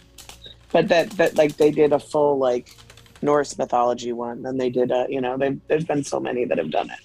[0.73, 2.77] But that that like they did a full like
[3.23, 6.59] Norse mythology one, and they did a you know they there's been so many that
[6.59, 7.01] have done it.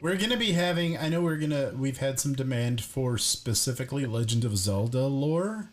[0.00, 0.96] We're gonna be having.
[0.96, 1.72] I know we're gonna.
[1.76, 5.72] We've had some demand for specifically Legend of Zelda lore,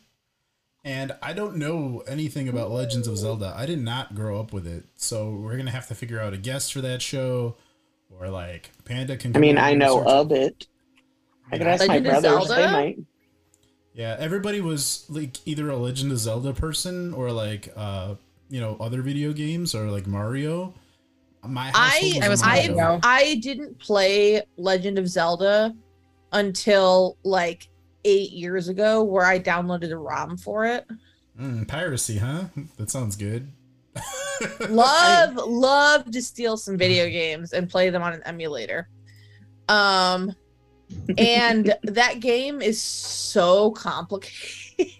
[0.83, 3.53] and I don't know anything about Legends of Zelda.
[3.55, 6.37] I did not grow up with it, so we're gonna have to figure out a
[6.37, 7.55] guest for that show,
[8.09, 9.35] or like Panda can.
[9.35, 10.67] I mean, I know of it.
[11.51, 12.97] I could ask my Legend of brothers; they might.
[13.93, 18.15] Yeah, everybody was like either a Legend of Zelda person or like uh
[18.49, 20.73] you know other video games or like Mario.
[21.43, 22.75] My household I I was Mario.
[22.75, 22.99] Mario.
[23.03, 25.75] I didn't play Legend of Zelda
[26.31, 27.69] until like
[28.03, 30.85] eight years ago, where I downloaded a ROM for it.
[31.39, 32.45] Mm, piracy, huh?
[32.77, 33.51] That sounds good.
[34.69, 38.89] Love, love to steal some video games and play them on an emulator.
[39.69, 40.35] Um,
[41.17, 44.31] and that game is so complicated.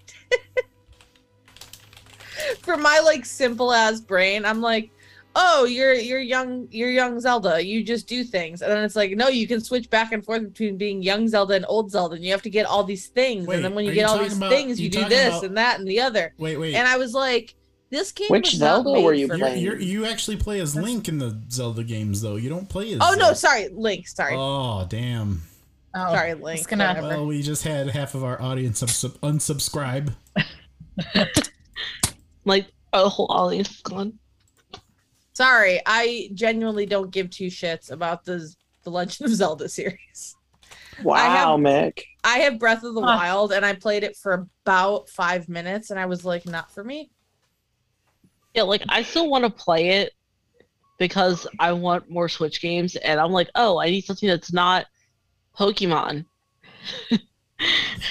[2.62, 4.90] For my like simple ass brain, I'm like,
[5.36, 7.64] oh, you're you're young, you're young Zelda.
[7.66, 10.44] You just do things, and then it's like, no, you can switch back and forth
[10.44, 13.48] between being young Zelda and old Zelda, and you have to get all these things,
[13.48, 15.30] Wait, and then when you get you all these about- things, you you do this
[15.30, 16.34] about- and that and the other.
[16.38, 16.76] Wait, wait.
[16.76, 17.56] And I was like,
[17.90, 18.28] this game.
[18.30, 19.64] Which was not Zelda were you for playing?
[19.64, 22.36] you're, you actually play as Link in the Zelda games, though.
[22.36, 23.00] You don't play as.
[23.02, 24.08] Oh no, sorry, Link.
[24.08, 25.42] Sorry, Oh damn!
[25.98, 26.68] Oh, sorry, it's Link.
[26.68, 27.08] gonna- whatever.
[27.08, 30.14] Well, we just had half of our audience unsub- unsubscribe.
[32.48, 34.20] Like a whole audience is gone.
[35.34, 38.48] Sorry, I genuinely don't give two shits about the
[38.84, 40.36] the Legend of Zelda series.
[41.04, 42.04] Wow, Mick.
[42.24, 43.08] I have Breath of the Huh.
[43.18, 46.84] Wild, and I played it for about five minutes, and I was like, not for
[46.84, 47.10] me.
[48.54, 50.12] Yeah, like I still want to play it
[51.00, 54.86] because I want more Switch games, and I'm like, oh, I need something that's not
[55.58, 56.26] Pokemon.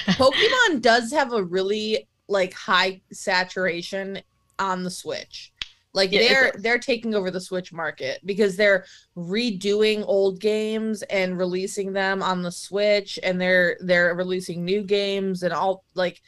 [0.09, 4.21] Pokemon does have a really like high saturation
[4.59, 5.53] on the Switch.
[5.93, 8.85] Like Yeah, they're they're taking over the Switch market because they're
[9.17, 15.45] redoing old games and releasing them on the Switch and they're they're releasing new games
[15.45, 16.21] and all like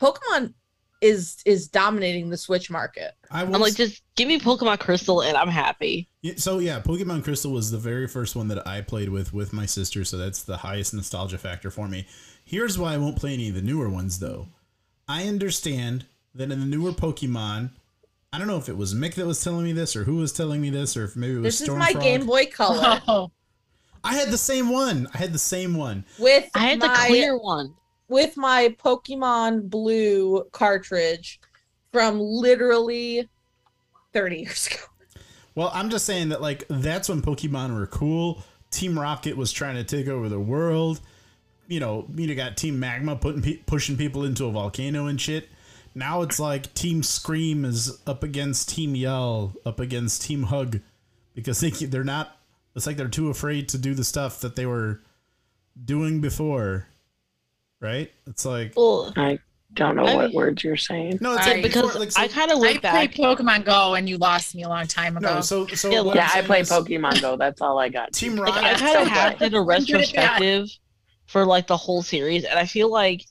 [0.00, 0.52] Pokemon
[1.00, 3.12] is is dominating the Switch market.
[3.30, 6.08] I I'm was like, just give me Pokemon Crystal, and I'm happy.
[6.36, 9.66] So yeah, Pokemon Crystal was the very first one that I played with with my
[9.66, 12.06] sister, so that's the highest nostalgia factor for me.
[12.44, 14.48] Here's why I won't play any of the newer ones though.
[15.06, 17.70] I understand that in the newer Pokemon,
[18.32, 20.32] I don't know if it was Mick that was telling me this or who was
[20.32, 22.02] telling me this or if maybe it was This is my Stormfrog.
[22.02, 23.30] Game Boy Color Oh,
[24.04, 25.08] I had the same one.
[25.12, 26.04] I had the same one.
[26.18, 27.74] with I had the clear one.
[28.08, 31.40] With my Pokemon Blue cartridge
[31.92, 33.28] from literally
[34.12, 34.82] 30 years ago.
[35.54, 38.42] Well, I'm just saying that like that's when Pokemon were cool.
[38.70, 41.00] Team Rocket was trying to take over the world.
[41.66, 45.48] You know, you got Team Magma putting pushing people into a volcano and shit.
[45.94, 50.80] Now it's like Team Scream is up against Team Yell, up against Team Hug,
[51.34, 52.36] because they they're not.
[52.76, 55.00] It's like they're too afraid to do the stuff that they were
[55.84, 56.86] doing before,
[57.80, 58.10] right?
[58.26, 59.38] It's like Well, I
[59.74, 61.18] don't know I what mean- words you're saying.
[61.20, 63.10] no, it's I- like because before, like, so, I kind of I went played back.
[63.12, 65.34] Pokemon Go and you lost me a long time ago.
[65.36, 67.36] no, so so Yeah, Yeah, I'm play is Pokemon Go.
[67.36, 68.12] That's all I got.
[68.12, 68.64] Team Like, Rocket.
[68.64, 69.50] I kind of have good.
[69.50, 70.68] did a When retrospective
[71.26, 73.24] for like the whole series, and I feel like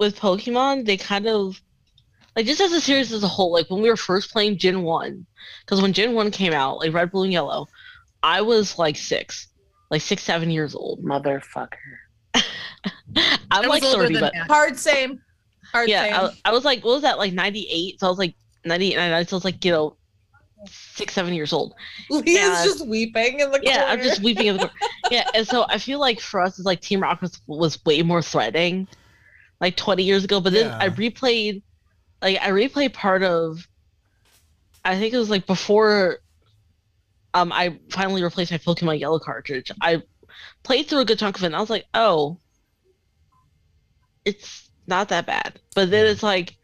[0.00, 1.60] with Pokemon, they kind of
[2.36, 3.52] like just as a series as a whole.
[3.52, 5.24] Like when we were first playing Gen One,
[5.64, 7.68] because when Gen One came out, like Red, Blue, and Yellow,
[8.22, 9.46] I was like six,
[9.90, 11.04] like six, seven years old.
[11.04, 11.68] Motherfucker.
[13.50, 14.46] I'm was like thirty, but that.
[14.46, 15.20] Hard same.
[15.72, 16.36] Hard yeah, same.
[16.44, 17.18] I, I was like, what was that?
[17.18, 18.00] Like ninety eight.
[18.00, 19.26] So I was like ninety eight, ninety nine.
[19.26, 19.96] So I was like, you know,
[20.68, 21.74] six, seven years old.
[22.10, 22.64] Leah's yeah.
[22.64, 23.92] just weeping in the Yeah, corner.
[23.92, 24.74] I'm just weeping in the corner.
[25.10, 28.02] Yeah, and so I feel like for us, it's like Team Rocket was, was way
[28.02, 28.88] more threatening,
[29.60, 30.40] like 20 years ago.
[30.40, 31.62] But then I replayed,
[32.22, 33.68] like I replayed part of,
[34.84, 36.20] I think it was like before,
[37.34, 39.70] um, I finally replaced my Pokemon Yellow cartridge.
[39.80, 40.02] I
[40.62, 42.38] played through a good chunk of it, and I was like, oh,
[44.24, 45.60] it's not that bad.
[45.74, 46.56] But then it's like,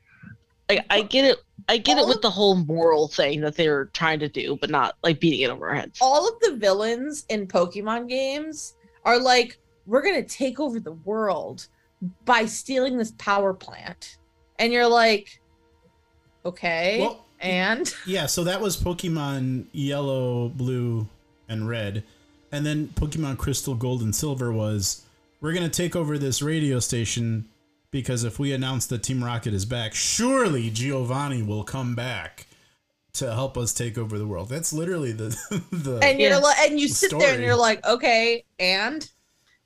[0.68, 1.38] like I get it.
[1.68, 4.70] I get it with of- the whole moral thing that they're trying to do, but
[4.70, 5.98] not like beating it over our heads.
[6.00, 11.66] All of the villains in Pokemon games are like, we're gonna take over the world
[12.24, 14.16] by stealing this power plant.
[14.58, 15.40] And you're like,
[16.44, 17.00] okay.
[17.00, 21.08] Well, and Yeah, so that was Pokemon Yellow, Blue,
[21.48, 22.04] and Red.
[22.52, 25.02] And then Pokemon Crystal, Gold, and Silver was
[25.40, 27.48] we're going to take over this radio station
[27.90, 32.46] because if we announce that Team Rocket is back, surely Giovanni will come back
[33.14, 34.48] to help us take over the world.
[34.48, 35.28] That's literally the
[35.72, 36.36] the and you're Yeah.
[36.38, 39.08] like and you sit there and you're like, okay, and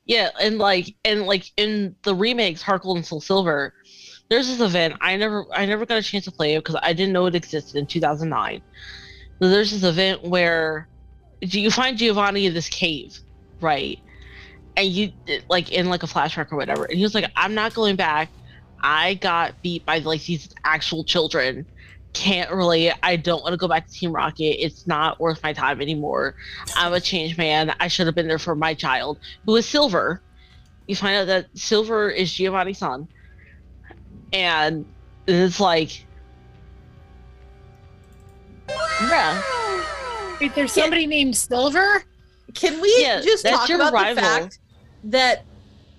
[0.06, 3.74] Yeah, and like and like in the remakes, Heart Gold and Soul Silver,
[4.30, 4.94] there's this event.
[5.00, 7.34] I never I never got a chance to play it because I didn't know it
[7.34, 8.62] existed in 2009.
[9.42, 10.88] So there's this event where
[11.40, 13.18] you find Giovanni in this cave,
[13.60, 13.98] right?
[14.76, 15.12] And you
[15.48, 16.84] like in like a flashback or whatever.
[16.84, 18.30] And he was like, I'm not going back.
[18.82, 21.66] I got beat by like these actual children.
[22.12, 22.92] Can't relate.
[23.02, 24.64] I don't want to go back to Team Rocket.
[24.64, 26.34] It's not worth my time anymore.
[26.76, 27.74] I'm a changed man.
[27.80, 30.22] I should have been there for my child, who is Silver.
[30.86, 33.08] You find out that Silver is Giovanni's son.
[34.32, 34.84] And
[35.26, 36.06] it's like,
[38.68, 39.42] yeah,
[40.40, 42.02] Wait, there's somebody named Silver?
[42.54, 44.14] Can we Yeah, just talk about rival.
[44.16, 44.58] the fact
[45.04, 45.44] that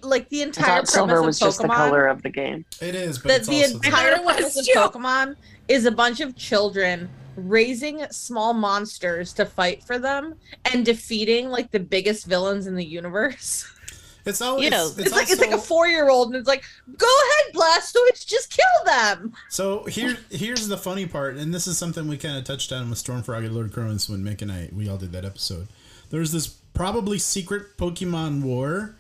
[0.02, 2.66] like the entire thought silver premise was of just the Pokemon color of the game.
[2.82, 4.94] It is, but that it's the also the- entire I thought it was premise of.
[4.94, 5.36] Pokemon
[5.68, 10.36] is a bunch of children raising small monsters to fight for them
[10.72, 13.70] and defeating like the biggest villains in the universe.
[14.28, 16.48] It's always You know, it's, It's, like it's like a four year old and it's
[16.48, 16.64] like,
[16.98, 19.34] go ahead, Blastoise, just kill them.
[19.50, 22.90] So here, here's the funny part, and this is something we kind of touched on
[22.90, 25.68] with Stormfrog and Lord Cronus when Mick and I we all did that episode.
[26.10, 28.96] There's this probably secret Pokemon war,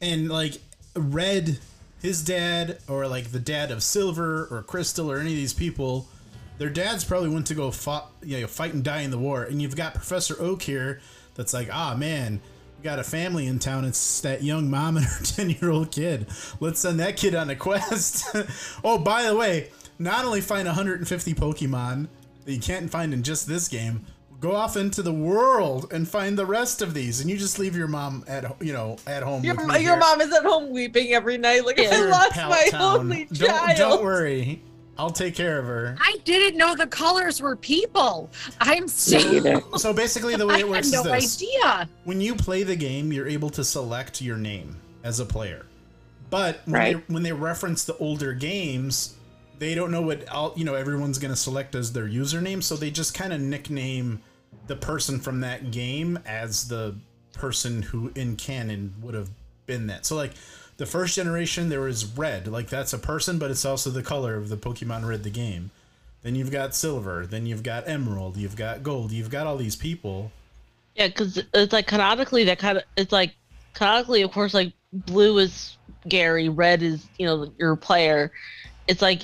[0.00, 0.58] and like
[0.96, 1.58] Red,
[2.02, 6.08] his dad, or like the dad of Silver or Crystal or any of these people,
[6.58, 9.44] their dads probably went to go fought, you know, fight and die in the war,
[9.44, 11.00] and you've got Professor Oak here
[11.34, 12.40] that's like, ah man.
[12.78, 13.84] We got a family in town.
[13.84, 16.26] It's that young mom and her 10 year old kid.
[16.60, 18.24] Let's send that kid on a quest.
[18.84, 22.08] oh, by the way, not only find 150 Pokemon
[22.46, 24.06] that you can't find in just this game,
[24.40, 27.20] go off into the world and find the rest of these.
[27.20, 29.44] And you just leave your mom at you know at home.
[29.44, 29.96] Your, with your here.
[29.98, 31.90] mom is at home weeping every night, like Yeah.
[31.92, 33.00] I lost my Town.
[33.00, 33.76] only Don't, child.
[33.76, 34.62] don't worry,
[34.98, 35.96] I'll take care of her.
[36.00, 38.30] I didn't know the colors were people.
[38.60, 39.60] I'm Me so.
[39.78, 41.88] So basically, the way I it had works no is this: idea.
[42.04, 45.66] when you play the game, you're able to select your name as a player.
[46.30, 47.08] But when, Right.
[47.08, 49.16] they, when they reference the older games,
[49.58, 52.76] they don't know what all, you know everyone's going to select as their username, so
[52.76, 54.20] they just kind of nickname
[54.70, 56.94] the person from that game as the
[57.32, 59.28] person who in canon would have
[59.66, 60.06] been that.
[60.06, 60.30] So like
[60.76, 64.36] the first generation there was red, like that's a person, but it's also the color
[64.36, 65.72] of the Pokemon Red the game.
[66.22, 69.74] Then you've got silver, then you've got emerald, you've got gold, you've got all these
[69.74, 70.30] people.
[70.94, 73.34] Yeah, because it's like canonically that kind of it's like
[73.74, 78.30] canonically, of course, like blue is Gary, red is you know your player.
[78.86, 79.22] It's like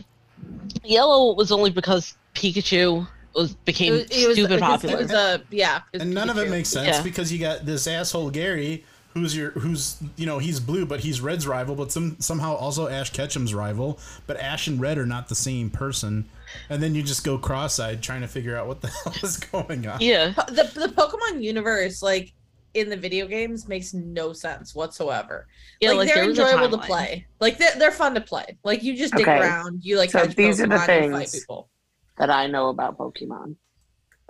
[0.83, 3.07] yellow was only because Pikachu
[3.37, 4.95] was became It was, it was, stupid it was- popular.
[4.97, 6.51] It was a yeah, it was and none of it Pikachu.
[6.51, 7.03] makes sense Yeah.
[7.03, 11.23] because you got this asshole Gary who's your who's you know he's blue but he's
[11.23, 15.29] Red's rival but some somehow also Ash Ketchum's rival but Ash and Red are not
[15.29, 16.27] the same person
[16.69, 19.87] and then you just go cross-eyed trying to figure out what the hell is going
[19.87, 20.01] on.
[20.01, 22.33] yeah, the the Pokemon universe, like
[22.75, 25.47] in the video games, makes no sense whatsoever.
[25.81, 27.27] yeah, like, like, they're enjoyable to play.
[27.41, 28.59] Like they're they're fun to play.
[28.65, 29.39] Like you just dig Okay.
[29.41, 31.71] around, you like So catch these are the Pokemon and fight things- people.
[32.19, 33.57] That I know about Pokemon.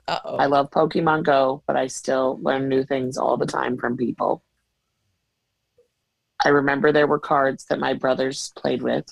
[0.08, 0.36] Uh oh.
[0.36, 4.42] I love Pokemon Go, but I still learn new things all the time from people.
[6.44, 9.06] I remember there were cards that my brothers played with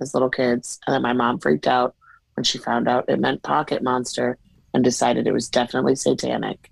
[0.00, 1.96] as little kids, and then my mom freaked out
[2.34, 4.38] when she found out it meant Pocket Monster
[4.72, 6.70] and decided it was definitely satanic.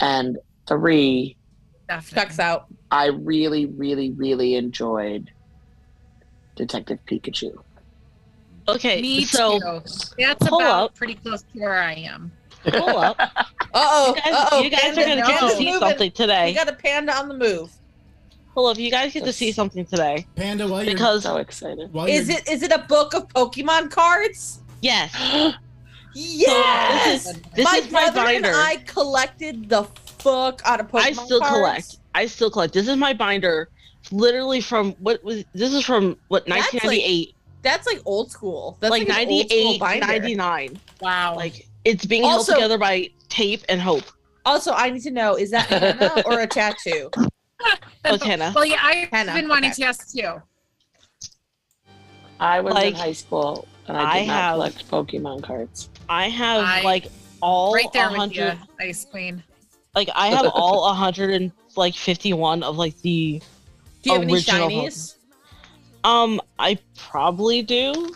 [0.00, 1.36] And three,
[1.88, 2.22] Definitely.
[2.22, 2.66] Checks out.
[2.90, 5.30] I really, really, really enjoyed
[6.54, 7.56] Detective Pikachu.
[8.68, 9.80] Okay, Me so too.
[10.18, 10.94] That's pull about up.
[10.94, 12.30] pretty close to where I am.
[12.64, 13.16] pull up.
[13.18, 14.14] Uh oh.
[14.14, 14.62] You guys, oh.
[14.62, 16.54] you guys are gonna get to see something We today.
[16.54, 17.70] got a panda on the move.
[18.54, 18.78] Pull up.
[18.78, 21.92] You guys get to see something today Panda, while you're because So excited.
[21.92, 24.60] while Is you're, it is it a book of Pokemon cards?
[24.82, 25.12] yes,
[26.14, 27.24] Yes.
[27.24, 28.52] this is this my is my brother and binder.
[28.58, 31.54] I collected the fuck out of Pokemon I still cards.
[31.54, 31.96] collect.
[32.14, 32.74] I still collect.
[32.74, 33.68] This is my binder,
[34.10, 38.76] literally from what was this is from what That's 1998, That's like old school.
[38.80, 40.06] That's like, like, an old 98, binder.
[40.06, 40.80] 99.
[41.00, 41.34] Wow.
[41.36, 44.04] Like it's being Also- held together by tape and hope.
[44.46, 47.10] Also, I need to know: is that Anna or a tattoo?
[48.04, 48.52] Oh, Hannah.
[48.54, 49.82] well, yeah, I've Hannah, been wanting okay.
[49.82, 50.40] to ask too.
[52.40, 55.90] I was Like, in high school and I I did not have- collect Pokemon cards.
[56.08, 57.08] I have I- like
[57.42, 59.42] all right there with 100 you, Ice Queen.
[59.94, 63.42] like I have all 100 and like 51 of like the
[64.02, 65.16] Do you have any Original shinies?
[66.08, 68.14] Um I probably do.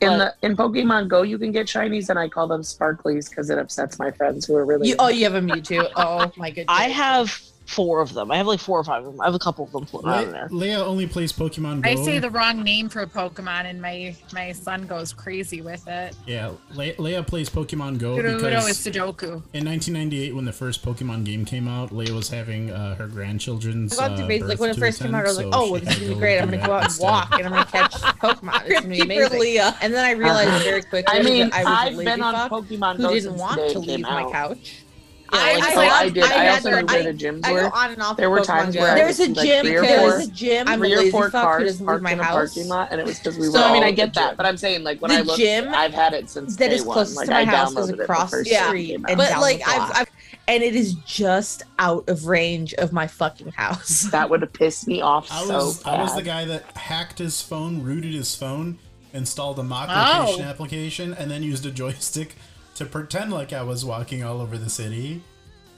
[0.00, 3.50] In the in Pokemon Go, you can get shinies, and I call them sparklies because
[3.50, 4.88] it upsets my friends who are really.
[4.88, 5.90] You, oh, you have a Mewtwo.
[5.96, 6.66] Oh my goodness.
[6.68, 8.30] I have four of them.
[8.30, 9.20] I have like four or five of them.
[9.20, 10.48] I have a couple of them floating around in there.
[10.48, 11.90] Leia only plays Pokemon Go.
[11.90, 15.86] I say the wrong name for a Pokemon, and my my son goes crazy with
[15.86, 16.16] it.
[16.26, 19.42] yeah, Le- Leia plays Pokemon Go Udo Udo because is Sudoku.
[19.52, 23.98] in 1998, when the first Pokemon game came out, Leia was having uh, her grandchildren's.
[23.98, 25.46] I got to uh, be like when it to first came out, I was like,
[25.48, 26.38] attend, oh, well, this is gonna be great.
[26.40, 27.92] I'm gonna go out and walk, and I'm gonna catch
[28.22, 28.62] Pokemon.
[28.64, 29.38] It's gonna be amazing.
[29.40, 29.76] Leah.
[29.82, 32.34] And then I realized very quickly I mean, that I was a I've been on
[32.34, 34.32] fuck Pokemon who Go didn't since want the day to leave my out.
[34.32, 34.84] couch.
[35.32, 36.24] Yeah, I, like, I, Oh, I did.
[36.24, 37.60] I, also to- knew where the gyms I were.
[37.62, 38.16] go on and off.
[38.16, 38.80] There were Pokemon times Go.
[38.80, 39.64] where I there's would a see, like, gym.
[39.66, 40.68] three or There's a gym.
[40.68, 43.18] I'm a three or four cars parked my in a parking lot, and it was
[43.18, 43.52] because we were.
[43.52, 45.68] So- I mean, I get that, but I'm saying like when the I looked, gym
[45.74, 46.96] I've had it since that day is one.
[47.14, 48.94] Like to my I house is downloaded it the across the first time it street
[48.94, 49.90] and But like, the like block.
[49.90, 50.10] I've, I've
[50.48, 54.08] and it is just out of range of my fucking house.
[54.10, 57.18] that would have pissed me off I so was I was the guy that hacked
[57.18, 58.78] his phone, rooted his phone,
[59.12, 60.20] installed a mock Oh.
[60.22, 62.34] location application, and then used a joystick
[62.78, 65.22] to pretend like I was walking all over the city.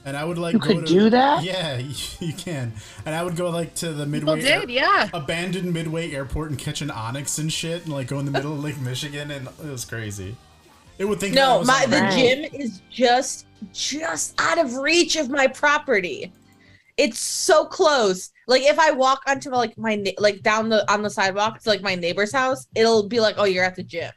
[0.03, 1.43] And I would like You go could to, do that?
[1.43, 2.73] Yeah, you, you can.
[3.05, 5.09] And I would go like to the People midway did, yeah.
[5.13, 8.53] abandoned midway airport and catch an Onix and shit, and like go in the middle
[8.53, 10.35] of Lake Michigan, and it was crazy.
[10.97, 12.13] It would think that I No, was my the a- Right.
[12.51, 16.31] gym is just just out of reach of my property.
[16.97, 18.31] It's so close.
[18.47, 21.69] Like if I walk onto like my na- like down the on the sidewalk to
[21.69, 24.11] like my neighbor's house, it'll be like, oh, you're at the gym.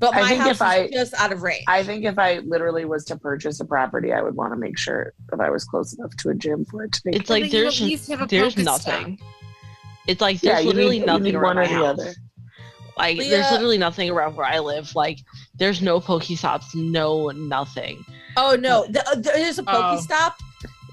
[0.00, 1.64] But I my think house if is I- just out of range.
[1.66, 4.78] I think if I literally was to purchase a property, I would want to make
[4.78, 7.16] sure that I was close enough to a gym for it to make.
[7.16, 8.64] It's like then you there's at least have a there's Pokestop.
[8.64, 9.18] nothing.
[10.06, 11.98] It's like there's you literally need, nothing around one or my the house.
[12.00, 12.14] other.
[12.96, 14.94] Like there's literally nothing around where I live.
[14.94, 15.18] Like
[15.56, 18.04] there's no Pokestops, no nothing.
[18.36, 19.98] Oh no, the, uh, there's a Oh.
[19.98, 20.34] Pokestop.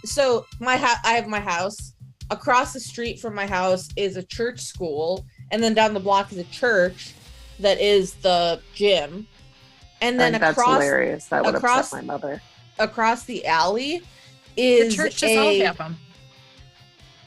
[0.04, 1.94] So my house, I have my house.
[2.32, 6.32] Across the street from my house is a church school, and then down the block
[6.32, 7.14] is a church
[7.60, 9.28] that is the gym.
[10.02, 11.26] And then think that's across hilarious.
[11.28, 12.42] That would across- upset my mother.
[12.80, 14.02] across the alley
[14.56, 15.98] The is church a, does all have them.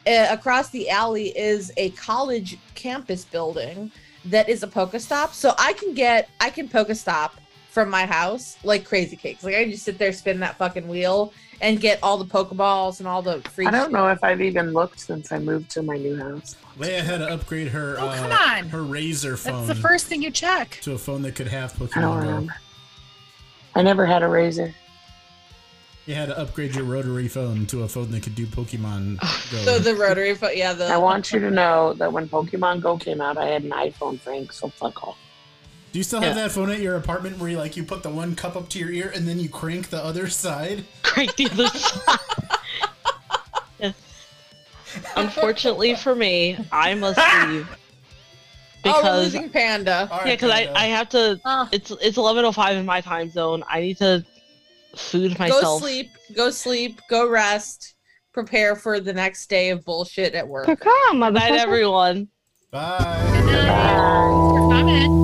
[0.07, 3.91] uh, across the alley is a college campus building
[4.27, 5.33] that is a Pokestop.
[5.33, 7.31] So I can get I can Pokestop
[7.79, 9.45] from my house like crazy cakes.
[9.45, 13.07] Like I just sit there, spin that fucking wheel, and get all the Pokeballs and
[13.07, 13.67] all the free.
[13.67, 13.93] I don't shit.
[13.93, 16.57] know if I've even looked since I moved to my new house.
[16.77, 18.69] Leia had to upgrade her Oh, uh, come on.
[18.71, 19.53] her Razr phone.
[19.53, 20.81] That's phone the first thing you check.
[20.83, 22.27] to a phone that could have I don't Pokemon Go.
[22.27, 22.57] remember.
[23.77, 24.75] I never had a Razr.
[26.07, 29.21] You had to upgrade your rotary phone to a phone that could do Pokemon
[29.53, 29.59] Go.
[29.59, 32.97] So the rotary, phone, yeah, the I want you to know that when Pokemon Go
[32.97, 34.53] came out, I had an iPhone, Frank.
[34.53, 35.17] So fuck off.
[35.99, 36.43] Do you still have Yeah.
[36.45, 38.79] that phone at your apartment where you like you put the one cup up to
[38.79, 40.85] your ear and then you crank the other side?
[41.03, 42.19] Crank the other side.
[43.81, 43.93] Yeah.
[45.17, 47.19] Unfortunately for me, I must
[47.49, 50.09] leave oh, we're because losing Panda.
[50.25, 51.41] Yeah, because I, I have to.
[51.45, 53.65] Oh, It's it's eleven oh five in my time zone.
[53.69, 54.25] I need to
[54.95, 55.63] food myself.
[55.63, 56.11] Go sleep.
[56.37, 57.01] Go sleep.
[57.11, 57.97] Go rest.
[58.33, 60.67] Prepare for the next day of bullshit at work.
[60.67, 60.79] Good
[61.13, 62.29] night, everyone.
[62.71, 63.31] Bye.
[63.33, 65.18] good night.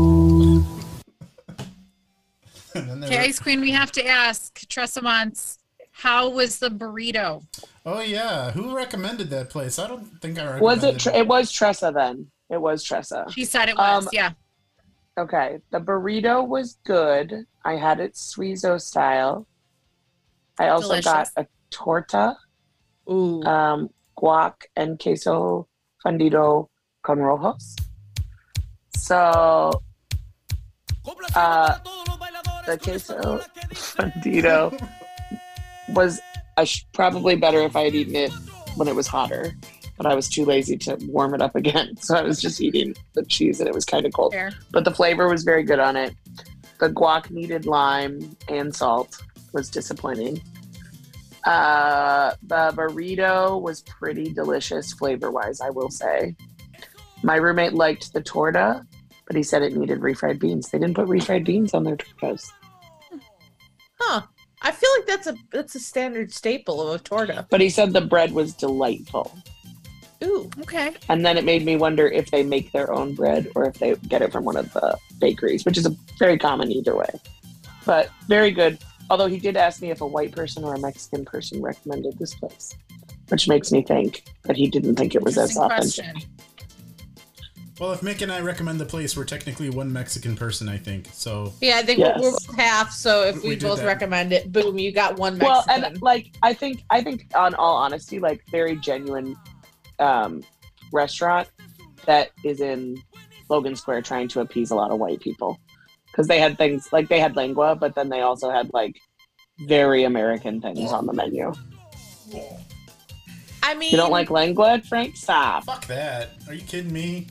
[2.76, 5.58] Okay, Ice Queen, we have to ask Tressa Monts,
[5.92, 7.44] how was the burrito?
[7.86, 9.78] oh yeah, who recommended that place?
[9.78, 10.98] I don't think I recommended Was it?
[10.98, 12.26] Tre- it was Tressa then.
[12.50, 13.26] It was Tressa.
[13.30, 14.32] She said it was, Um, yeah.
[15.18, 17.44] Okay, the burrito was good.
[17.64, 19.46] I had it Suizo style.
[20.58, 21.04] I also Delicious.
[21.12, 22.36] got a torta,
[23.10, 23.42] Ooh.
[23.44, 25.68] um, guac, and queso
[26.04, 26.68] fundido
[27.02, 27.76] con rajas.
[28.96, 29.70] So
[31.36, 31.78] uh,
[32.66, 33.40] the queso
[33.72, 34.88] fundido
[35.90, 36.20] was
[36.56, 38.32] I sh- probably better if I had eaten it
[38.76, 39.52] when it was hotter,
[39.96, 41.96] but I was too lazy to warm it up again.
[41.98, 44.52] So I was just eating the cheese and it was kind of cold Fair.
[44.72, 46.14] but the flavor was very good on it.
[46.80, 49.20] The guac needed lime and salt
[49.52, 50.42] was disappointing.
[51.44, 56.34] Uh, the burrito was pretty delicious flavor wise, I will say.
[57.22, 58.84] My roommate liked the torta,
[59.26, 60.70] but he said it needed refried beans.
[60.70, 62.50] They didn't put refried beans on their tortas.
[64.00, 64.22] Huh.
[64.62, 67.46] I feel like that's a that's a standard staple of a torta.
[67.50, 69.36] But he said the bread was delightful.
[70.22, 70.50] Ooh.
[70.60, 70.94] Okay.
[71.08, 73.94] And then it made me wonder if they make their own bread or if they
[74.08, 77.10] get it from one of the bakeries, which is a very common either way.
[77.84, 78.78] But very good.
[79.10, 82.34] Although he did ask me if a white person or a Mexican person recommended this
[82.34, 82.74] place,
[83.28, 86.04] which makes me think that he didn't think it was as authentic.
[86.04, 86.33] question.
[87.80, 91.08] Well, if Mick and I recommend the place, we're technically one Mexican person, I think.
[91.12, 92.20] So Yeah, I think Yes.
[92.20, 92.92] we're both half.
[92.92, 93.86] So if We we, both that.
[93.86, 95.84] recommend it, boom, you got one Well, Mexican.
[95.94, 99.36] and like I think I think on all honesty, like very genuine
[99.98, 100.42] um,
[100.92, 101.48] restaurant
[102.06, 102.96] that is in
[103.48, 105.58] Logan Square trying to appease a lot of white people
[106.06, 108.96] because they had things like they had lengua, but then they also had like
[109.66, 111.52] very American things on the menu.
[113.64, 115.16] I mean, You don't like lengua, Frank?
[115.16, 115.64] Stop.
[115.64, 116.30] Fuck that.
[116.46, 117.26] Are you kidding me?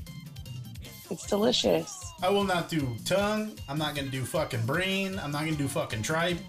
[1.14, 2.12] It's delicious.
[2.24, 3.52] I will not do tongue.
[3.70, 5.20] I'm not gonna do fucking brain.
[5.20, 6.40] I'm not gonna do fucking tripe.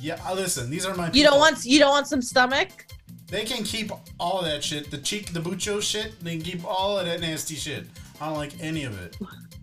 [0.00, 0.70] Yeah, uh, listen.
[0.70, 1.10] These are my.
[1.10, 2.86] you don't want you don't want some stomach.
[3.26, 4.92] They can keep all of that shit.
[4.92, 6.20] The cheek, the bucho shit.
[6.22, 7.84] They can keep all of that nasty shit.
[8.20, 9.16] I don't like any of it.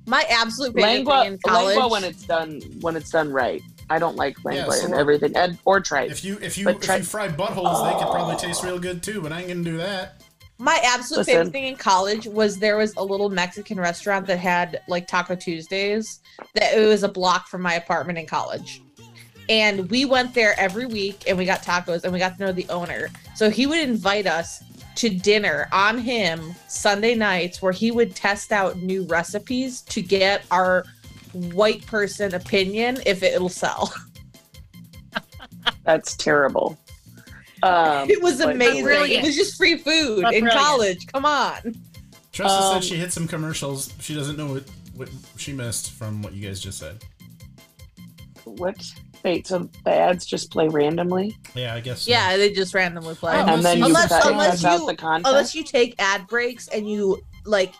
[0.05, 1.67] My absolute favorite Lengua, thing in college.
[1.77, 3.61] lengua when it's done when it's done right.
[3.89, 6.11] I don't like lengua so- and everything, and or tripe.
[6.11, 8.77] If you if you But if try- you fry buttholes, they could probably taste real
[8.77, 9.21] good too.
[9.21, 10.21] But I ain't gonna do that.
[10.61, 11.33] My absolute Listen.
[11.33, 15.33] favorite thing in college was there was a little Mexican restaurant that had like Taco
[15.33, 16.19] Tuesdays.
[16.53, 18.81] That it was a block from my apartment in college.
[19.47, 22.51] And we went there every week and we got tacos and we got to know
[22.51, 23.09] the owner.
[23.35, 24.61] So he would invite us
[24.95, 30.43] to dinner on him Sunday nights where he would test out new recipes to get
[30.51, 30.83] our
[31.31, 33.93] white person opinion if it'll sell.
[35.85, 36.77] That's terrible.
[37.63, 38.87] Um, It was but- amazing.
[39.11, 40.51] It was just free food But in brilliant.
[40.65, 41.07] college.
[41.07, 41.75] Come on.
[42.31, 43.91] Tressa Um, said she hit some commercials.
[43.99, 44.63] She doesn't know what
[44.95, 47.01] what she missed from what you guys just said.
[48.43, 48.75] What?
[49.23, 52.01] Wait, so the ads just play randomly, Yeah, I guess.
[52.03, 52.11] so.
[52.11, 53.35] Yeah, they just randomly play.
[53.35, 55.27] Oh, and then you Unless- cut, unless you- the content.
[55.27, 57.73] unless you take ad breaks and you like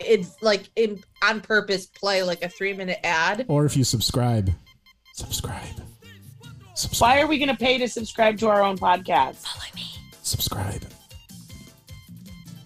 [0.00, 4.52] it's like in on purpose play like a three minute ad Or if you subscribe,
[5.14, 5.82] subscribe,
[6.78, 9.36] subscribe, Why are we going to pay to subscribe to our own podcast?
[9.36, 9.86] Follow me.
[10.22, 10.82] subscribe.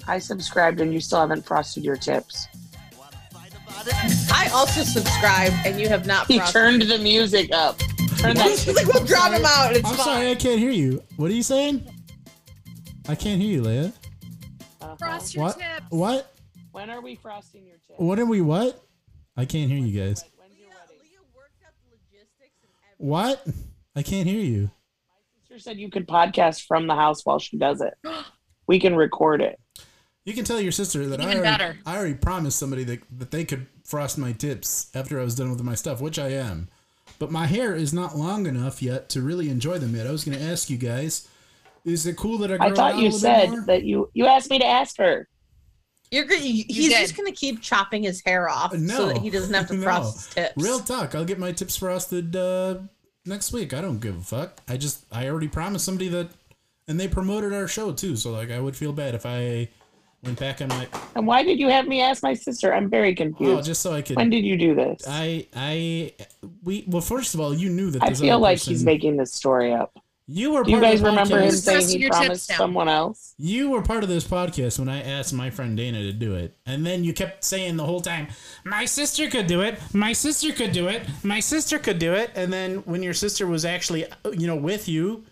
[0.09, 2.49] I subscribed and you still haven't frosted your tips.
[4.33, 7.79] i also subscribe and you have not He frosted- turned the music up.
[8.19, 10.71] Turn that She's like we'll drown him out it's I'm fine sorry, I can't hear
[10.71, 11.03] you.
[11.17, 11.85] What are you saying?
[13.09, 13.93] I can't hear you, Leia.
[14.81, 14.97] uh-huh.
[14.97, 15.59] Frost your What?
[15.59, 15.87] tips.
[15.91, 16.35] What?
[16.73, 17.99] When are we frosting your tips?
[17.99, 18.41] What are we?
[18.41, 18.85] What?
[19.37, 20.25] I can't hear you guys.
[20.37, 20.99] When's your wedding?
[22.99, 23.47] What?
[23.95, 24.71] I can't hear you.
[25.43, 27.95] My sister said you could podcast from the house while she does it.
[28.69, 29.59] We can record it.
[30.25, 31.79] You can tell your sister that I Even already, better.
[31.85, 35.51] I already promised somebody that, that they could frost my tips after I was done
[35.51, 36.69] with my stuff, which I am.
[37.19, 40.07] But my hair is not long enough yet to really enjoy them yet.
[40.07, 41.29] I was going to ask you guys,
[41.85, 44.09] is it cool that I grow I thought you a little bit said that you
[44.15, 45.29] you asked me to ask her.
[46.13, 47.01] you're gonna you, he's did.
[47.01, 49.83] just gonna keep chopping his hair off No, so that he doesn't have to no.
[49.83, 51.17] frost his tips Real talk.
[51.17, 52.79] I'll get my tips frosted uh,
[53.25, 53.73] next week.
[53.75, 54.61] I don't give a fuck.
[54.69, 56.31] I just I already promised somebody that,
[56.89, 58.17] and they promoted our show too.
[58.17, 59.69] So like I would feel bad if I
[60.23, 62.73] went back on my And why did you have me ask my sister?
[62.73, 63.59] I'm very confused.
[63.59, 64.17] oh just so I could.
[64.17, 65.05] when did you do this?
[65.07, 66.15] I I
[66.63, 69.33] we well first of all you knew that I feel like person, he's making this
[69.33, 69.99] story up.
[70.33, 71.51] You were Do you part of guys the remember him podcast.
[71.51, 73.35] Just saying he promised someone else?
[73.39, 76.57] You were part of this podcast when I asked my friend Dana to do it.
[76.67, 78.29] And then you kept saying the whole time,
[78.65, 79.79] My sister could do it.
[79.93, 81.03] My sister could do it.
[81.23, 82.31] My sister could do it.
[82.35, 85.25] And then when your sister was actually, you know, with you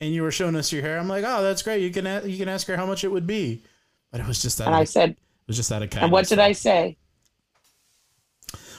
[0.00, 1.82] and you were showing us your hair, I'm like, Oh, that's great.
[1.82, 3.62] You can a- you can ask her how much it would be.
[4.10, 4.66] But it was just that.
[4.68, 6.04] And of, I said, it was just out of kindness.
[6.04, 6.96] and what did I say?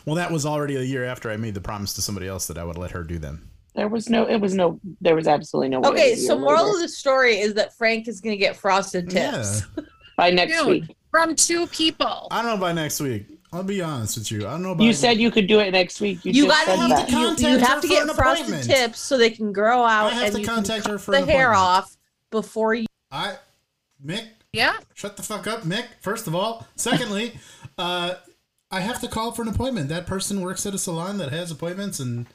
[0.05, 2.57] Well, that was already a year after I made the promise to somebody else that
[2.57, 3.48] I would let her do them.
[3.79, 4.25] There was no.
[4.27, 4.79] It was no.
[4.99, 5.79] There was absolutely no.
[5.79, 6.75] way okay it was a so moral later.
[6.75, 9.83] of the story is that frank is gonna get frosted tips Yeah.
[10.17, 10.95] by next Dude, week.
[11.11, 12.27] from two people.
[12.29, 13.25] I don't know by next week.
[13.53, 14.45] I'll be honest with you.
[14.47, 16.23] I don't know by You said you could do it next week.
[16.25, 17.05] You, you just gotta said have that.
[17.07, 20.11] to you, contact you her have to get frosted tips so they can grow out
[20.11, 21.95] I have and to you contact can her for the an hair off
[22.31, 23.37] before you I
[24.05, 24.73] Mick, Yeah.
[24.93, 25.85] Shut the fuck up, Mick.
[26.01, 27.33] First of all, secondly,
[27.77, 28.15] uh,
[28.71, 29.89] I have to call for an appointment.
[29.89, 32.27] That person works at a salon that has appointments, and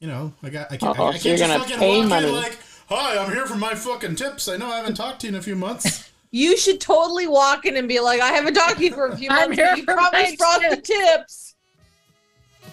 [0.00, 1.98] you know, I got I can't, I, Uh-oh, I so can't you're just fucking pay
[2.00, 2.28] walk money.
[2.28, 5.26] in like, "Hi, I'm here for my fucking tips." I know I haven't talked to
[5.26, 6.10] you in a few months.
[6.30, 9.16] you should totally walk in and be like, I haven't talked to you for a
[9.16, 11.54] few I'm months, here you for my promised frosted tips.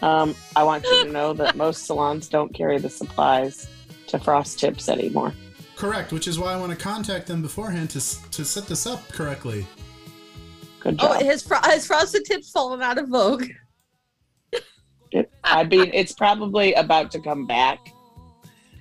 [0.02, 3.68] Um, I want you to know that most salons don't carry the supplies
[4.08, 5.34] to frost tips anymore.
[5.76, 8.00] Correct, which is why I want to contact them beforehand to
[8.32, 9.66] to set this up correctly.
[10.80, 11.22] Good Oh, job.
[11.24, 13.46] his fro- his frosted tips fallen out of vogue.
[15.12, 17.92] It, I mean, it's probably about to come back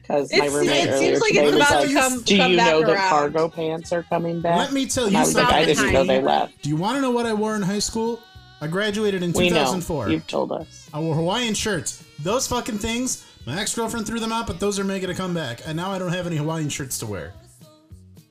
[0.02, 2.22] because my It's- roommate it earlier seems like today it's was about like, to come.
[2.22, 3.08] "Do come you back know that around.
[3.08, 5.56] cargo pants are coming back?" Let me tell you I was like, something.
[5.62, 7.78] "I didn't know they left." Do you want to know what I wore in high
[7.78, 8.20] school?
[8.60, 10.08] I graduated in We know 2004.
[10.08, 10.88] you've told us.
[10.94, 12.02] I wore Hawaiian shirts.
[12.20, 13.24] Those fucking things.
[13.44, 15.98] My ex girlfriend threw them out, but those are making a comeback, and now I
[15.98, 17.32] don't have any Hawaiian shirts to wear.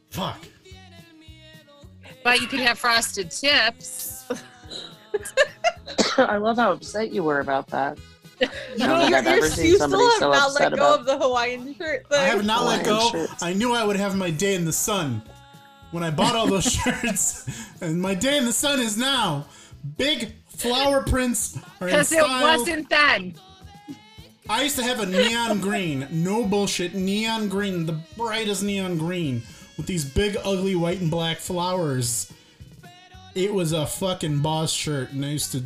[0.10, 0.40] Fuck.
[2.24, 4.15] But you could have frosted tips.
[6.18, 7.98] I love how upset you were about that.
[8.40, 8.48] You,
[8.82, 11.18] I don't think you're, you're, you still have so not let go about- of the
[11.18, 12.20] Hawaiian shirt thing.
[12.20, 13.10] I have not let go.
[13.10, 13.42] shirts.
[13.42, 15.22] I knew I would have my day in the sun
[15.92, 17.50] when I bought all those shirts,
[17.82, 19.46] and my day in the sun is now.
[19.98, 23.36] Big flower prints are in Because it wasn't then.
[24.50, 29.42] I used to have a neon green, no bullshit, neon green, the brightest neon green
[29.78, 32.32] with these big, ugly white and black flowers.
[33.36, 35.62] It was a fucking boss shirt, and I used to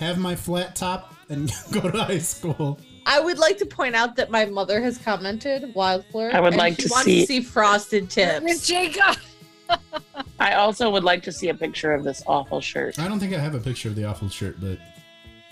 [0.00, 2.80] have my flat top and go to high school.
[3.04, 6.34] I would like to point out that my mother has commented Wildflower.
[6.34, 8.66] I would and like she to wants see- to see frosted Miss tips.
[8.66, 9.16] Jacob.
[10.40, 12.98] I also would like to see a picture of this awful shirt.
[12.98, 14.78] I don't think I have a picture of the awful shirt, but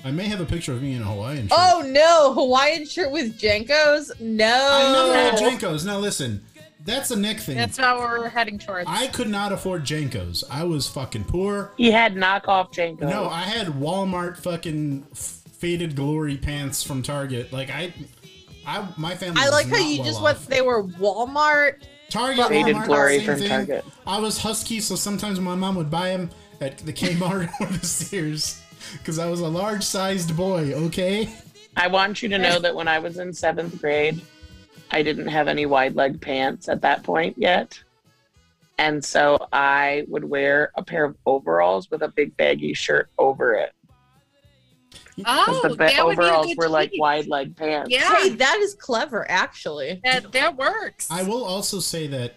[0.05, 1.59] I may have a picture of me in a Hawaiian shirt.
[1.61, 4.21] Oh no, Hawaiian shirt with JNCOs?
[4.21, 4.45] No.
[4.47, 5.85] I never had JNCOs.
[5.85, 6.45] Now listen,
[6.91, 7.57] that's a Nick thing.
[7.57, 8.87] That's how we're heading towards.
[8.89, 10.45] I could not afford JNCOs.
[10.51, 11.73] I was fucking poor.
[11.77, 13.01] He had knockoff JNCOs.
[13.01, 17.53] No, I had Walmart fucking faded glory pants from Target.
[17.53, 17.93] Like I,
[18.67, 19.41] I my family.
[19.43, 20.25] I like how you well just off.
[20.25, 20.47] went.
[20.47, 21.83] They were Walmart.
[22.09, 23.49] Target Faded Walmart, glory same from thing.
[23.49, 23.85] Target.
[24.07, 26.31] I was husky, so sometimes my mom would buy them
[26.61, 28.61] at the Kmart or the Sears
[28.95, 30.73] because I was a large-sized boy.
[30.73, 31.33] Okay.
[31.77, 34.21] I want you to know that when I was in seventh grade,
[34.91, 37.81] I didn't have any wide leg pants at that point yet.
[38.79, 43.55] And so I would wear a pair of overalls with a big baggy shirt over
[43.55, 43.73] it.
[45.27, 47.91] Oh, the ba- that would be a overalls good were like wide leg pants.
[47.91, 50.01] Yeah, Hey, that is clever, actually.
[50.05, 51.09] that that works.
[51.11, 52.35] I will also say that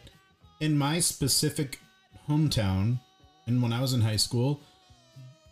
[0.60, 1.80] in my specific
[2.28, 3.00] hometown,
[3.48, 4.60] and when I was in high school,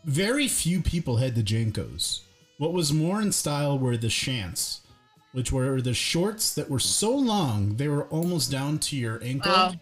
[0.03, 2.21] very few people had the JNCOs.
[2.57, 4.80] What was more in style were the shants,
[5.31, 9.51] which were the shorts that were so long they were almost down to your ankle.
[9.53, 9.73] Oh.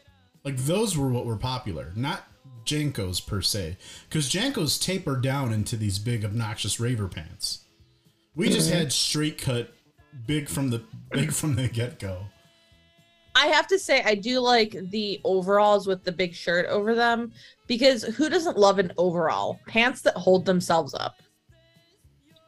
[0.43, 2.23] Like those were what were popular, not
[2.65, 3.77] JNCOs per se,
[4.07, 7.65] because JNCOs taper down into these big obnoxious raver pants.
[8.35, 8.79] We just mm-hmm.
[8.79, 9.73] had straight cut,
[10.25, 12.25] big from the big from the get go.
[13.35, 17.31] I have to say, I do like the overalls with the big shirt over them
[17.67, 19.59] because who doesn't love an overall?
[19.67, 21.21] Pants that hold themselves up.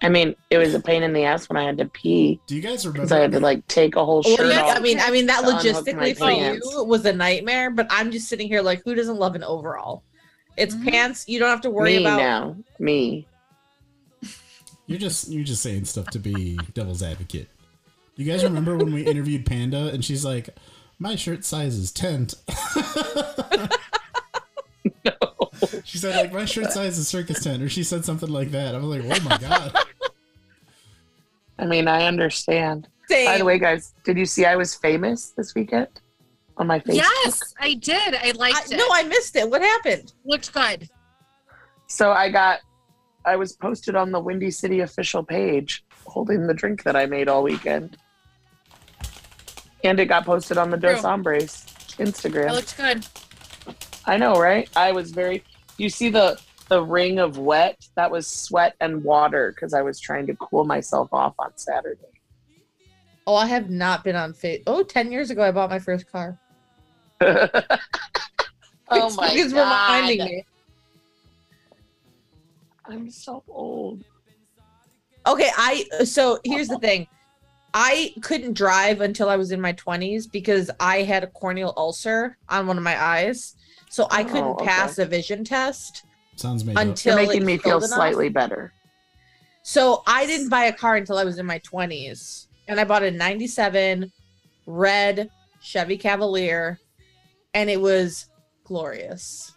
[0.04, 2.56] I mean, it was a pain in the ass when I had to pee Do
[2.56, 3.02] you guys remember?
[3.02, 4.78] because I had to like take a whole Well, shirt yeah, off.
[4.78, 6.68] I mean, I mean that to logistically for pants.
[6.74, 7.70] you was a nightmare.
[7.70, 10.04] But I'm just sitting here like, who doesn't love an overall?
[10.58, 10.90] It's Mhm.
[10.90, 11.26] pants.
[11.28, 12.18] You don't have to worry me about.
[12.18, 13.28] now, me.
[14.88, 17.48] You're just you're just saying stuff to be devil's advocate.
[18.18, 20.50] You guys remember when we interviewed Panda and she's like,
[21.00, 22.34] "My shirt size is tent."
[25.84, 28.74] She said like my shirt size is circus tent, or she said something like that.
[28.76, 29.76] I was like, "Oh my god!"
[31.60, 32.88] I mean, I understand.
[33.08, 33.26] Same.
[33.28, 35.88] By the way, guys, did you see I was famous this weekend
[36.58, 36.96] on my Facebook?
[36.96, 38.16] yes, I did.
[38.16, 38.78] I I, liked it.
[38.78, 39.50] no, I missed it.
[39.50, 40.14] What happened?
[40.26, 40.88] looked good.
[41.88, 42.60] So I got,
[43.26, 47.28] I was posted on the Windy City official page holding the drink that I made
[47.28, 47.98] all weekend.
[49.84, 51.10] And it got posted on the Dos True.
[51.10, 51.66] Hombres
[52.00, 52.52] It Instagram.
[52.54, 53.06] looked good.
[54.06, 54.70] I know, right?
[54.76, 55.44] I was very,
[55.82, 57.88] you see the, the ring of wet?
[57.96, 62.02] That was sweat and water because I was trying to cool myself off on Saturday.
[63.26, 64.64] Oh, I have not been on Face.
[64.68, 66.38] Oh, 10 years ago, I bought my first car.
[67.22, 67.50] oh
[68.90, 69.60] my is God.
[69.60, 70.46] reminding me.
[72.86, 74.04] I'm so old.
[75.28, 77.08] Okay, I so here's the thing.
[77.74, 82.38] I couldn't drive until I was in my 20s because I had a corneal ulcer
[82.50, 83.56] on one of my eyes.
[83.92, 84.66] So I Oh, couldn't okay.
[84.66, 86.04] pass a vision test
[86.38, 86.82] Sounds made up.
[86.88, 87.96] until You're making it me feel healed enough.
[87.98, 88.72] slightly better.
[89.64, 92.48] So I didn't buy a car until I was in my 20s.
[92.70, 94.10] And I bought a 97
[94.66, 95.30] red
[95.62, 96.80] Chevy Cavalier
[97.54, 98.28] and it was
[98.64, 99.52] glorious.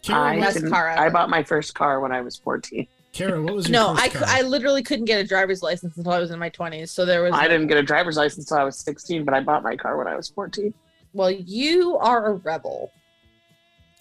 [0.00, 2.86] Kara, I, what, didn't- car I bought my first car when I was 14.
[3.12, 4.28] Kara, what was your No, first I, cou- car?
[4.30, 6.88] I literally couldn't get a driver's license until I was in my 20s.
[6.88, 9.34] So there was I no- didn't get a driver's license until I was 16, but
[9.34, 10.72] I bought my car when I was 14.
[11.12, 12.90] Well, you are a rebel.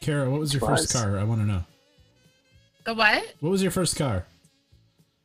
[0.01, 1.17] Kara, what was your first car?
[1.17, 1.63] I want to know.
[2.85, 3.35] The what?
[3.39, 4.25] What was your first car?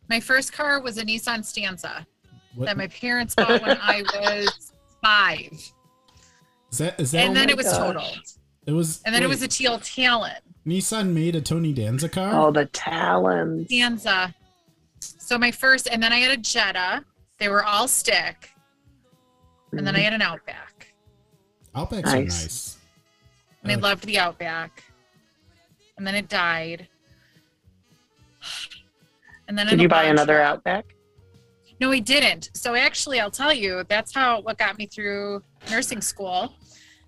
[0.09, 2.07] My first car was a Nissan Stanza
[2.55, 4.73] What that my parents bought when I was
[5.03, 5.51] five,
[6.71, 7.01] is that?
[7.01, 7.25] Is that?
[7.25, 7.79] and then it was gosh.
[7.79, 8.19] totaled.
[8.67, 9.03] it was.
[9.05, 10.33] And then it was a teal Talon
[10.67, 12.33] Nissan made a Tony Danza car.
[12.35, 13.67] Oh, the talons.
[13.69, 14.35] Stanza.
[15.01, 17.05] So my first, and then I had a Jetta.
[17.39, 18.51] They were all stick,
[19.73, 20.05] and then I mm-hmm.
[20.05, 20.95] had an Outback,
[21.75, 22.15] Outbacks Nice.
[22.15, 22.77] are nice.
[23.71, 24.83] And I loved the Outback.
[25.97, 26.89] And then it died.
[29.49, 30.43] And then Did you buy another.
[30.43, 30.97] Outback?
[31.81, 32.51] No, he didn't.
[32.55, 35.41] So actually, I'll tell you, that's how what got me through
[35.71, 36.53] nursing school.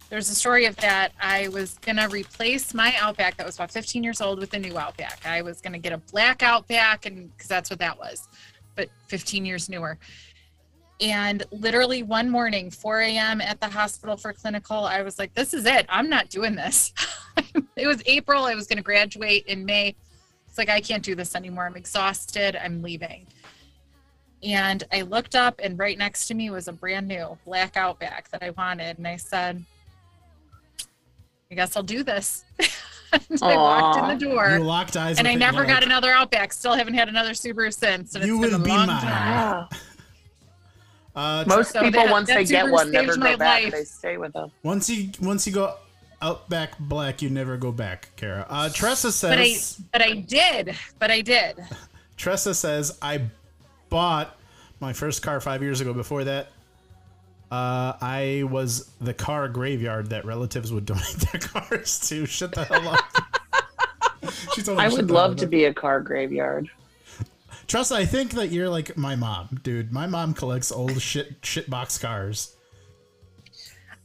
[0.08, 1.12] There's a story of that.
[1.20, 4.78] I was gonna replace my Outback that was about 15 years old with a new
[4.78, 5.26] Outback.
[5.26, 8.28] I was gonna get a black Outback, and because that's what that was,
[8.76, 9.98] but 15 years newer.
[11.00, 13.40] And literally one morning, 4 a.m.
[13.40, 15.86] at the hospital for clinical, I was like, "This is it.
[15.88, 16.92] I'm not doing this."
[17.76, 18.44] it was April.
[18.44, 19.94] I was gonna graduate in May.
[20.48, 21.66] It's like I can't do this anymore.
[21.66, 22.56] I'm exhausted.
[22.56, 23.26] I'm leaving
[24.42, 28.30] and I looked up, and right next to me was a brand new black Outback
[28.30, 28.98] that I wanted.
[28.98, 29.64] And I said,
[31.50, 32.44] I guess I'll do this.
[33.10, 34.14] And I walked in Aw.
[34.14, 35.18] the You door, locked eyes.
[35.18, 36.52] and I never you're got another Outback.
[36.52, 39.00] Still haven't had another Subaru since, and it's You been a be long mine.
[39.00, 39.68] time.
[39.72, 39.78] Yeah.
[41.18, 43.64] Uh, Most So people, that- once they get Subaru one, never go my back.
[43.64, 43.72] life.
[43.72, 44.52] They stay with them.
[44.62, 45.74] once you once you go
[46.22, 48.46] Outback Black, you never go back, Kara.
[48.48, 49.80] Uh, Tressa But I, says.
[49.92, 50.76] but I did.
[51.00, 51.56] But I did.
[52.16, 53.22] Tressa says I
[53.88, 54.36] bought
[54.80, 55.92] my first car five years ago.
[55.92, 56.46] Before that,
[57.50, 62.26] uh, I was the car graveyard that relatives would donate their cars to.
[62.26, 63.00] Shut the hell up.
[64.54, 66.68] She told I would love to be a car graveyard.
[67.68, 69.92] Tressa, I think that you're like my mom, dude.
[69.92, 72.56] My mom collects old shit shit box cars.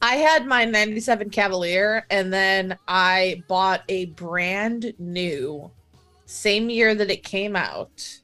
[0.02, 5.70] I had my 97 Cavalier and then I bought a brand new,
[6.26, 8.20] same year that it came out,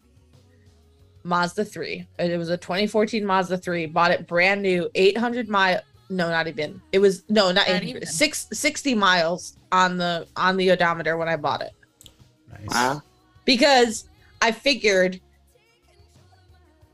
[1.24, 2.06] Mazda 3.
[2.18, 3.86] It was a 2014 Mazda 3.
[3.86, 5.80] Bought it brand new, 800 mile.
[6.10, 6.82] No, not even.
[6.92, 8.04] It was no, not, Not even.
[8.04, 11.72] six, 60 miles on the on the odometer when I bought it
[12.50, 12.68] Nice.
[12.68, 13.02] Wow.
[13.46, 14.08] because
[14.42, 15.20] I figured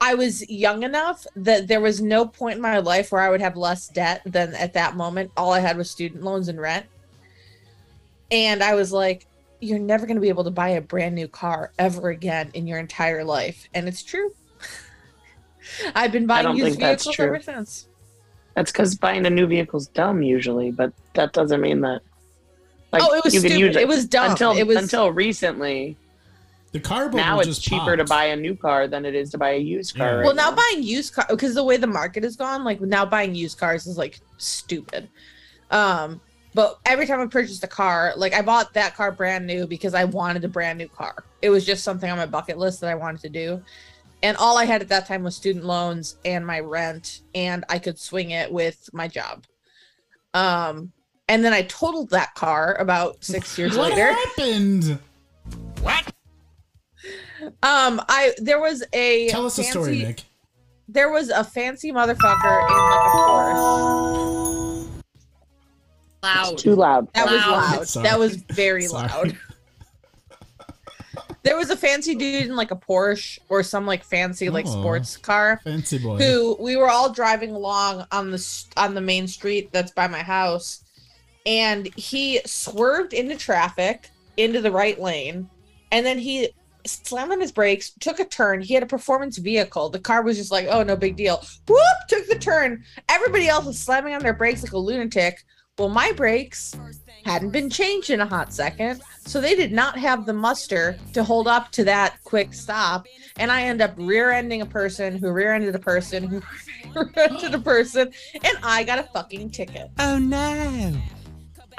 [0.01, 3.41] I was young enough that there was no point in my life where I would
[3.41, 5.31] have less debt than at that moment.
[5.37, 6.87] All I had was student loans and rent.
[8.31, 9.27] And I was like,
[9.61, 12.67] you're never going to be able to buy a brand new car ever again in
[12.67, 13.69] your entire life.
[13.73, 14.35] And it's true.
[15.95, 17.89] I've been buying used vehicles ever since.
[18.55, 22.01] That's because buying a new vehicle's dumb usually, but that doesn't mean that.
[22.93, 23.59] Like, oh, it was stupid.
[23.59, 24.31] use It was dumb.
[24.31, 25.97] until it was until recently.
[26.77, 29.31] The car boat Now it's just cheaper to buy a new car than it is
[29.31, 30.07] to buy a used car.
[30.09, 30.15] Yeah.
[30.17, 33.07] right well now buying used car because the way the market has gone like now
[33.07, 35.09] buying used cars is like stupid.
[35.71, 36.21] Um
[36.53, 39.95] but every time i purchased a car like i bought that car brand new because
[39.95, 41.25] i wanted a brand new car.
[41.41, 43.63] It was just something on my bucket list that i wanted to do.
[44.23, 47.79] And all i had at that time was student loans and my rent and i
[47.79, 49.47] could swing it with my job.
[50.35, 50.93] Um
[51.27, 54.09] and then i totaled that car about six years What later.
[54.11, 54.27] What?
[54.29, 54.99] happened?
[57.63, 60.23] Um i there was a Tell us a story, fancy- Nick.
[60.89, 64.87] there was a fancy motherfucker in like a Porsche.
[66.23, 66.59] Loud.
[66.59, 67.09] Too loud.
[67.15, 67.51] That was Loud.
[67.77, 67.89] loud.
[67.89, 68.09] Sorry.
[68.09, 69.09] That was very Sorry.
[69.09, 69.37] loud.
[71.43, 74.81] There was a fancy dude in like a Porsche or some like fancy like Oh.
[74.81, 76.17] sports car Fancy boy.
[76.19, 80.19] who we were all driving along on the on the main street that's by my
[80.23, 80.83] house
[81.45, 85.49] and he swerved into traffic into the right lane
[85.93, 86.49] and then he
[86.87, 90.37] slammed on his brakes took a turn he had a performance vehicle the car was
[90.37, 94.23] just like oh no big deal whoop took the turn everybody else was slamming on
[94.23, 95.45] their brakes like a lunatic
[95.79, 96.75] well my brakes
[97.25, 101.25] hadn't been changed in a hot second so they did not have the muster to
[101.25, 103.07] hold up to that quick stop
[103.39, 106.43] and I end up rear-ending a person who rear-ended a person who
[106.95, 109.91] rear-ended a person, and I got a fucking ticket.
[109.99, 110.95] Oh no.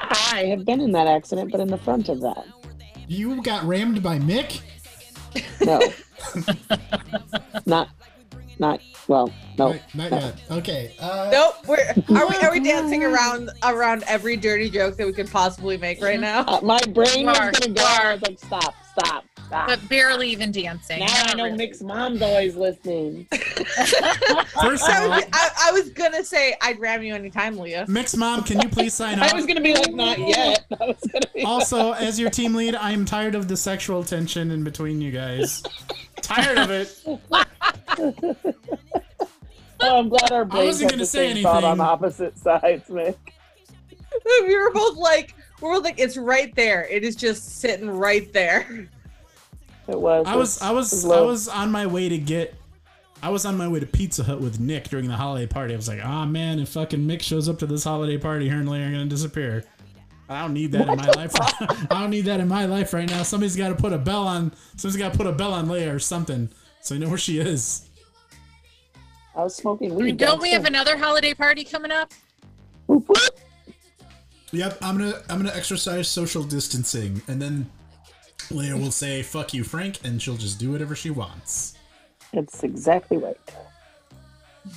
[0.00, 2.44] I have been in that accident, but in the front of that.
[3.08, 4.60] you got rammed by Mick?
[5.60, 5.80] No.
[7.66, 7.88] not,
[8.58, 9.72] not, well, no.
[9.72, 10.40] Not, not yet.
[10.50, 10.94] Okay.
[11.00, 11.66] Uh, Nope.
[11.66, 11.78] We're
[12.16, 16.00] are we are we dancing around around every dirty joke that we could possibly make
[16.00, 16.44] right now?
[16.46, 17.82] Uh, my brain was gonna go.
[17.84, 19.66] I was like, stop, stop, stop.
[19.66, 21.00] But barely even dancing.
[21.00, 21.56] now I know really.
[21.56, 23.26] Nick's mom's always listening.
[23.32, 27.86] First of I all, was, I, I was gonna say I'd ram you anytime, Leah.
[27.88, 29.32] Mick's mom, can you please sign up?
[29.32, 30.66] I was gonna be like, not yet.
[30.80, 31.42] I was gonna be.
[31.42, 35.10] Also, as your team lead, I am tired of the sexual tension in between you
[35.10, 35.62] guys.
[36.28, 37.04] Tired of it.
[39.80, 42.88] Oh, I'm glad our brains wasn't have gonna the say same thought on opposite sides,
[42.88, 43.16] Mick.
[44.42, 46.86] we were both like, we were like, it's right there.
[46.88, 48.88] It is just sitting right there.
[49.86, 50.26] It was.
[50.26, 52.54] I was I it was I was on my way to get
[53.22, 55.74] I was on my way to Pizza Hut with Nick during the holiday party.
[55.74, 58.58] I was like, ah man, if fucking Mick shows up to this holiday party, her
[58.58, 59.64] and Leah are gonna disappear.
[60.28, 61.32] I don't need that in my life.
[61.90, 63.22] I don't need that in my life right now.
[63.22, 64.52] Somebody's got to put a bell on.
[64.76, 66.50] Somebody's got to put a bell on Leia or something,
[66.82, 67.88] so I know where she is.
[69.34, 70.16] I was smoking weed.
[70.18, 72.12] don't we have another holiday party coming up?
[72.86, 73.38] Whoop, whoop.
[74.50, 77.70] Yep, I'm gonna I'm gonna exercise social distancing, and then
[78.48, 81.74] Leia will say "fuck you, Frank," and she'll just do whatever she wants.
[82.32, 83.38] It's exactly right.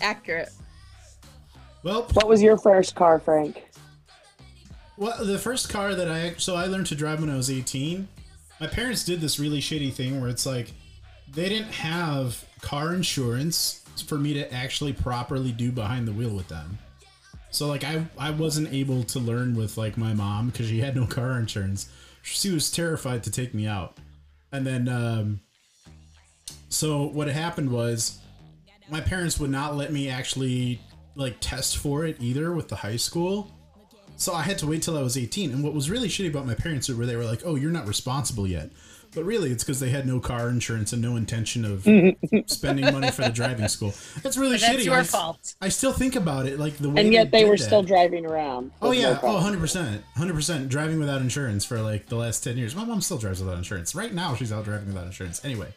[0.01, 0.49] Accurate.
[1.83, 3.63] Well, What was your first car, Frank?
[4.97, 8.07] Well, the first car that I so I learned to drive when I was 18.
[8.59, 10.71] My parents did this really shitty thing where it's like
[11.31, 16.47] they didn't have car insurance for me to actually properly do behind the wheel with
[16.47, 16.77] them.
[17.49, 20.95] So like I I wasn't able to learn with like my mom because she had
[20.95, 21.89] no car insurance.
[22.21, 23.97] She was terrified to take me out.
[24.51, 25.41] And then um
[26.69, 28.19] so what happened was
[28.89, 30.79] my parents would not let me actually
[31.15, 33.51] like test for it either with the high school.
[34.21, 35.51] So I had to wait till I was 18.
[35.51, 37.87] And what was really shitty about my parents were they were like, "Oh, you're not
[37.87, 38.69] responsible yet."
[39.13, 41.81] But really, it's because they had no car insurance and no intention of
[42.47, 43.93] spending money for the driving school.
[44.23, 44.85] That's really But that's shitty.
[44.85, 45.55] your I s- fault.
[45.61, 47.01] I still think about it like the way.
[47.01, 47.63] And yet they did were that.
[47.63, 48.71] still driving around.
[48.81, 49.33] Oh with no yeah, oh problem.
[49.35, 50.69] 100 percent, hundred percent.
[50.69, 52.73] Driving without insurance for like the last ten years.
[52.75, 53.95] My mom still drives without insurance.
[53.95, 55.43] Right now, she's out driving without insurance.
[55.43, 55.73] Anyway,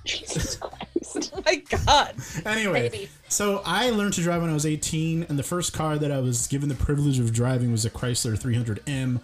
[0.04, 0.76] Jesus Christ.
[1.34, 2.14] Oh my God.
[2.46, 2.88] anyway.
[2.88, 3.08] Baby.
[3.28, 6.20] So I learned to drive when I was 18, and the first car that I
[6.20, 9.20] was given the privilege of driving was a Chrysler 300M.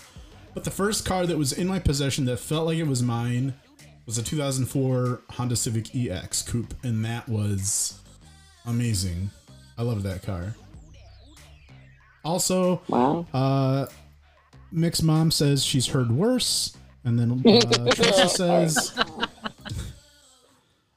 [0.53, 3.55] But the first car that was in my possession that felt like it was mine
[4.05, 8.01] was a 2004 Honda Civic EX Coupe, and that was
[8.67, 9.31] amazing.
[9.79, 10.55] I loved that car.
[12.25, 13.27] Also, Wow.
[13.33, 13.87] uh,
[14.73, 17.35] Mick's mom says she's heard worse, and then uh,
[17.93, 18.93] Trisha says,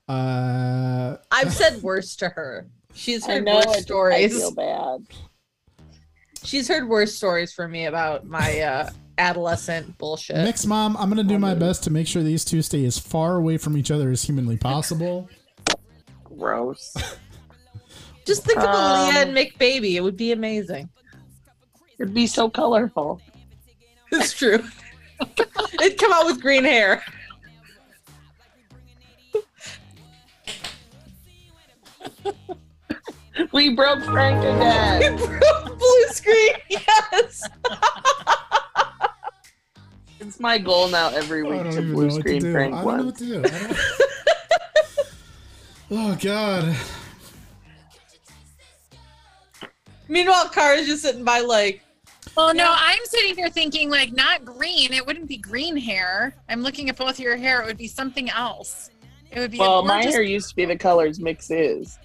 [0.09, 2.67] uh, I've said worse to her.
[2.93, 3.55] She's heard know.
[3.55, 4.37] worse I, I stories.
[4.37, 5.05] feel bad.
[6.43, 10.37] She's heard worse stories from me about my uh, adolescent bullshit.
[10.37, 13.35] Mick's mom, I'm gonna do my best to make sure these two stay as far
[13.35, 15.29] away from each other as humanly possible.
[16.23, 16.95] Gross.
[18.25, 19.97] Just think of Um, Leah and Mick baby.
[19.97, 20.89] It would be amazing.
[21.99, 23.21] It'd be so colorful.
[24.11, 24.63] It's true.
[25.81, 27.03] It'd come out with green hair.
[33.53, 35.15] We broke Frank again.
[35.17, 36.53] Blue screen.
[36.69, 37.47] Yes.
[40.19, 42.51] It's my goal now every week to blue what to screen.
[42.51, 43.19] Frank I don't know what once.
[43.19, 43.39] to do.
[43.39, 43.77] I don't-
[45.91, 46.75] oh god.
[50.09, 51.81] Meanwhile, Kara's just sitting by like,
[52.35, 54.91] Well, no, I'm sitting here thinking like not green.
[54.91, 56.33] It wouldn't be green hair.
[56.49, 57.61] I'm looking at both your hair.
[57.61, 58.89] It would be something else.
[59.31, 61.97] It would be Well, a my hair used to be the colors mix is.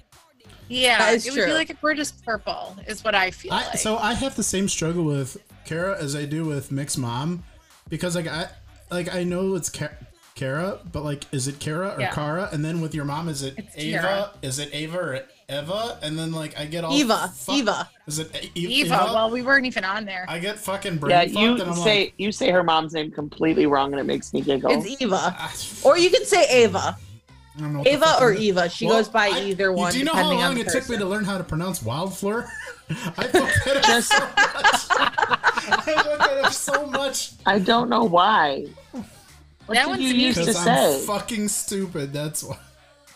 [0.69, 0.99] yeah.
[0.99, 1.47] That is it would true.
[1.47, 3.79] be like a gorgeous purple, is what I feel I, like.
[3.79, 7.45] so I have the same struggle with Kara as I do with Mick's mom,
[7.89, 8.49] because like I
[8.91, 9.89] like I know it's Ka-
[10.35, 12.11] Kara, but like is it Kara or Yeah.
[12.13, 12.49] Kara?
[12.53, 13.99] And then with your mom, is it It's Ava?
[14.01, 14.31] Kara.
[14.43, 15.99] Is it Ava or Eva?
[16.03, 17.29] And then like I get all Eva.
[17.35, 17.89] fu- Eva.
[18.07, 19.11] Is it E- E- Eva.
[19.15, 20.27] Well, we weren't even on there.
[20.29, 22.93] I get fucking brain Yeah, fucked, you and I'm say like, you say her mom's
[22.95, 24.71] name completely wrong, and it makes me giggle.
[24.73, 25.17] it's Eva.
[25.39, 25.55] ah,
[25.85, 26.97] Or you can say Ava.
[27.57, 28.69] I don't know what Ava or I'm- Eva.
[28.69, 29.93] She Well, goes by I- either you- one.
[29.93, 31.45] Do you know how depending on long the it took me to learn how to
[31.45, 32.51] pronounce wildflower?
[32.91, 32.95] I
[33.29, 34.87] fucked that up so much.
[34.91, 37.31] I fucked that up so much.
[37.47, 38.67] I don't know why.
[39.67, 40.65] What That did you used to I'm
[41.01, 41.05] say?
[41.07, 42.13] fucking stupid.
[42.13, 42.59] That's why.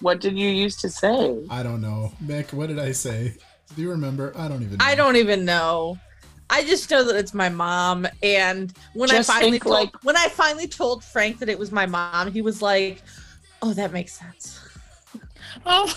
[0.01, 1.37] What did you used to say?
[1.51, 2.13] I don't know.
[2.25, 3.35] Mick, what did I say?
[3.75, 4.33] Do you remember?
[4.37, 4.85] I don't even know.
[4.85, 5.99] I don't even know.
[6.49, 10.17] I just know that it's my mom, and when Just I finally told, like- when
[10.17, 13.03] I finally told Frank that it was my mom, he was like,
[13.63, 14.61] "Oh, that makes sense."
[15.67, 15.95] oh,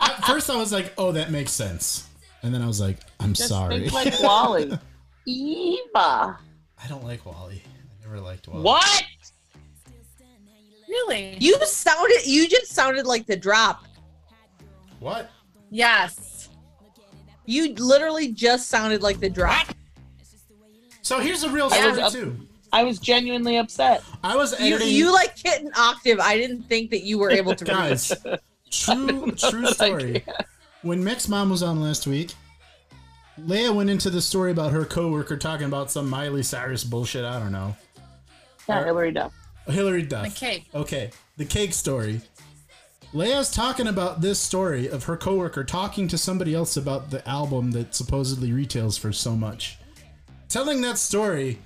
[0.00, 2.08] At first, I was like, oh, that makes sense.
[2.42, 3.88] And then I was like, I'm Just sorry.
[3.88, 4.78] think like Wally.
[5.26, 6.38] Eva.
[6.82, 7.62] I don't like Wally.
[7.64, 8.62] I never liked Wally.
[8.62, 9.02] What?
[10.88, 11.36] really?
[11.40, 13.84] You sounded, you just sounded like the drop.
[15.00, 15.30] What?
[15.70, 16.48] yes.
[17.44, 19.68] You literally just sounded like the drop.
[21.02, 22.47] So here's the real story, was up- too.
[22.72, 24.02] I was genuinely upset.
[24.22, 24.94] I was You, editing.
[24.94, 26.20] you like hit an octave.
[26.20, 27.74] I didn't think that you were able to read.
[27.74, 28.12] Guys,
[28.70, 30.24] true, true story.
[30.82, 32.34] When Mick's mom was on last week,
[33.40, 37.24] Leia went into the story about her coworker talking about some Miley Cyrus bullshit.
[37.24, 37.76] I don't know.
[38.68, 39.32] Yeah, Hilary Duff.
[39.66, 40.24] Hilary Duff.
[40.34, 40.66] The cake.
[40.74, 42.20] Okay, the cake story.
[43.14, 47.70] Leia's talking about this story of her coworker talking to somebody else about the album
[47.70, 49.78] that supposedly retails for so much.
[50.50, 51.58] Telling that story,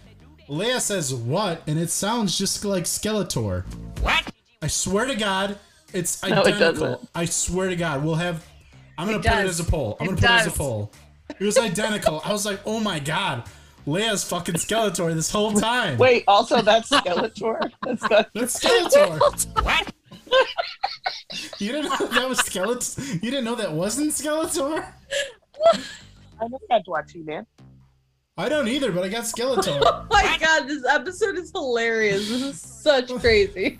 [0.52, 3.64] Leia says what, and it sounds just like Skeletor.
[4.02, 4.30] What?
[4.60, 5.58] I swear to God,
[5.94, 6.86] it's No, it identical.
[6.92, 7.08] doesn't.
[7.14, 8.44] I swear to God, we'll have.
[8.98, 9.96] I'm gonna It put it as a poll.
[9.98, 10.58] I'm It gonna put it as a does.
[10.58, 10.92] poll.
[11.40, 12.20] It was identical.
[12.22, 13.44] I was like, oh my God,
[13.86, 15.96] Leia's fucking Skeletor this whole time.
[15.96, 17.70] Wait, also that's Skeletor.
[17.82, 19.62] That's not- That's Skeletor.
[19.64, 19.92] what?
[21.58, 23.14] You didn't know that was Skeletor?
[23.14, 24.84] You didn't know that wasn't Skeletor?
[25.72, 27.46] I never got to watch He-Man.
[28.38, 29.80] I don't either, but I got Skeletor.
[29.84, 32.28] Oh my god, this episode is hilarious.
[32.28, 33.78] This is such crazy.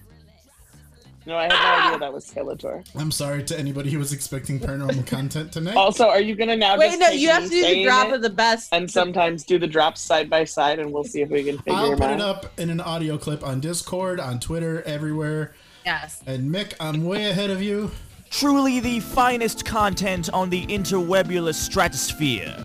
[1.25, 1.99] No, I had no idea ah!
[2.01, 2.85] that was Skeletor.
[2.97, 5.77] I'm sorry to anybody who was expecting paranormal content tonight.
[5.77, 8.23] Also, are you gonna now Wait, just no, you have to do the drop of
[8.23, 8.69] the best.
[8.73, 11.73] and sometimes do the drops side by side, and we'll see if we can figure
[11.75, 12.15] I'll them put out.
[12.15, 15.55] it up in an audio clip on Discord, on Twitter, everywhere.
[15.87, 16.23] Yes.
[16.27, 17.91] And Mick, I'm way ahead of you.
[18.31, 22.65] Truly the finest content on the interwebulous stratosphere.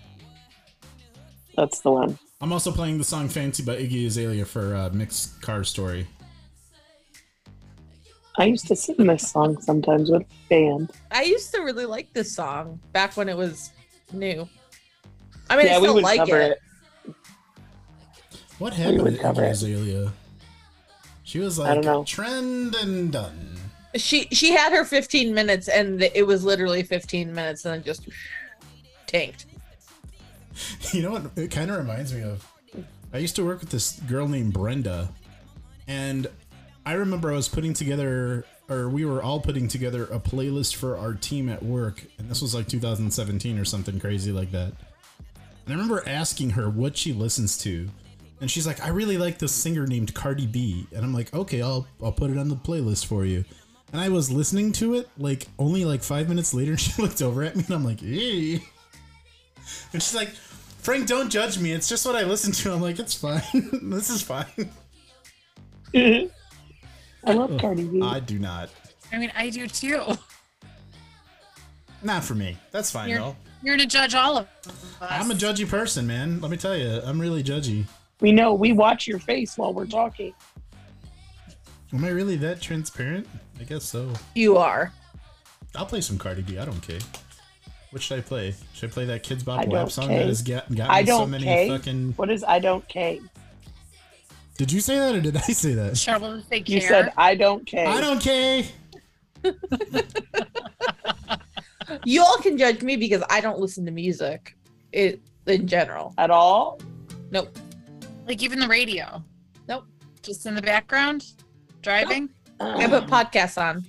[1.58, 2.16] That's the one.
[2.40, 6.06] I'm also playing the song Fancy by Iggy Azalea for uh, Mick's car story.
[8.36, 10.92] I used to sing this song sometimes with a band.
[11.10, 13.72] I used to really like this song back when it was
[14.12, 14.48] new.
[15.50, 16.60] I mean, I yeah, we still would like cover it.
[17.08, 17.14] it.
[18.60, 19.50] What happened would to Iggy.
[19.50, 20.12] Azalea?
[21.24, 22.04] She was like, I don't like know.
[22.04, 23.56] trend and done.
[23.96, 28.08] She she had her 15 minutes and it was literally 15 minutes and then just
[29.08, 29.46] tanked.
[30.92, 31.30] You know what?
[31.36, 32.46] It kind of reminds me of.
[33.12, 35.08] I used to work with this girl named Brenda,
[35.86, 36.26] and
[36.84, 40.96] I remember I was putting together, or we were all putting together a playlist for
[40.96, 44.72] our team at work, and this was like 2017 or something crazy like that.
[45.64, 47.88] And I remember asking her what she listens to,
[48.40, 51.62] and she's like, "I really like this singer named Cardi B," and I'm like, "Okay,
[51.62, 53.44] I'll I'll put it on the playlist for you."
[53.92, 57.22] And I was listening to it like only like five minutes later, and she looked
[57.22, 58.62] over at me, and I'm like, "Hey."
[59.92, 60.30] And she's like,
[60.88, 61.72] Frank, don't judge me.
[61.72, 62.72] It's just what I listen to.
[62.72, 63.42] I'm like, it's fine.
[63.82, 64.70] this is fine.
[65.94, 66.30] I
[67.26, 68.00] love Cardi B.
[68.00, 68.70] I do not.
[69.12, 70.02] I mean, I do too.
[72.02, 72.56] Not for me.
[72.70, 73.36] That's fine You're, though.
[73.62, 74.96] you're to judge all of us.
[75.02, 76.40] I'm a judgy person, man.
[76.40, 77.84] Let me tell you, I'm really judgy.
[78.22, 80.32] we know we watch your face while we're talking.
[81.92, 83.28] Am I really that transparent?
[83.60, 84.10] I guess so.
[84.34, 84.94] You are.
[85.76, 86.58] I'll play some Cardi B.
[86.58, 87.00] I don't care.
[87.90, 88.54] What should I play?
[88.74, 90.18] Should I play that Kidz Bop I song care.
[90.18, 91.68] that has got, got I me so don't many care.
[91.68, 92.12] fucking?
[92.16, 93.18] What is I don't care?
[94.58, 95.96] Did you say that or did I say that?
[95.96, 96.74] Trouble if they care.
[96.76, 97.88] You said I don't care.
[97.88, 98.64] I don't care.
[102.04, 104.56] You all can judge me because I don't listen to music.
[104.92, 106.14] It in general.
[106.18, 106.80] at all.
[107.30, 107.56] Nope.
[108.26, 109.22] like even the radio.
[109.68, 109.84] Nope.
[110.22, 111.24] Just in the background,
[111.82, 112.28] driving.
[112.60, 113.86] I put podcasts on.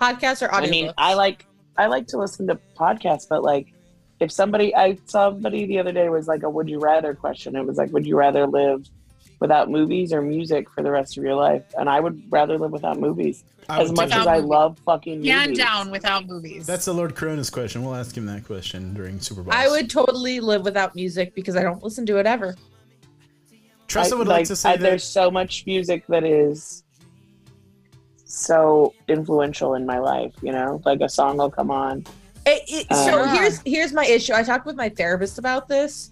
[0.00, 0.68] Podcasts or audio.
[0.68, 1.46] I mean, I like
[1.76, 3.72] I like to listen to podcasts, but like
[4.20, 7.56] if somebody I somebody the other day was like a would you rather question.
[7.56, 8.86] It was like, would you rather live
[9.40, 11.64] without movies or music for the rest of your life?
[11.78, 13.44] And I would rather live without movies.
[13.68, 14.50] I As much as Without I movies.
[14.50, 15.58] love fucking Yeah, I'm movies.
[15.64, 16.66] down without movies.
[16.66, 17.84] That's the Lord Cronus question.
[17.84, 19.52] We'll ask him that question during Super Bowl.
[19.54, 22.56] I would totally live without music because I don't listen to it ever.
[23.86, 24.82] Tressa I- would like, to say I- that.
[24.82, 26.82] there's so much music that is
[28.30, 30.80] so influential in my life, you know?
[30.84, 32.04] Like a song will come on.
[32.46, 33.34] It, it, so Uh.
[33.36, 34.32] here's here's my issue.
[34.32, 36.10] I talked with my therapist about this.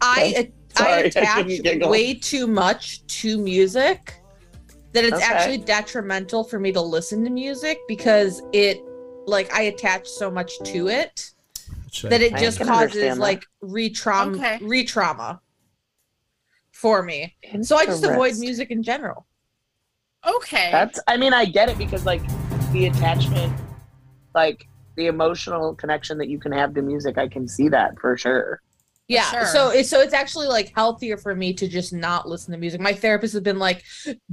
[0.00, 4.14] I Sorry, I attach shouldn't way too much to music
[4.92, 5.24] that it's Okay.
[5.24, 8.78] actually detrimental for me to listen to music because it
[9.26, 11.30] like I attach so much to it
[11.90, 14.58] Should that it I just causes like re-trauma Okay.
[14.62, 15.40] re-trauma
[16.72, 17.36] for me.
[17.62, 19.26] So I just avoid music in general.
[20.26, 20.70] Okay.
[20.70, 22.22] That's I mean I get it because like
[22.72, 23.58] the attachment
[24.34, 28.16] like the emotional connection that you can have to music I can see that for
[28.16, 28.60] sure.
[29.08, 29.30] Yeah.
[29.30, 29.46] Sure.
[29.46, 32.80] So it's so it's actually like healthier for me to just not listen to music.
[32.80, 33.82] My therapist has been like,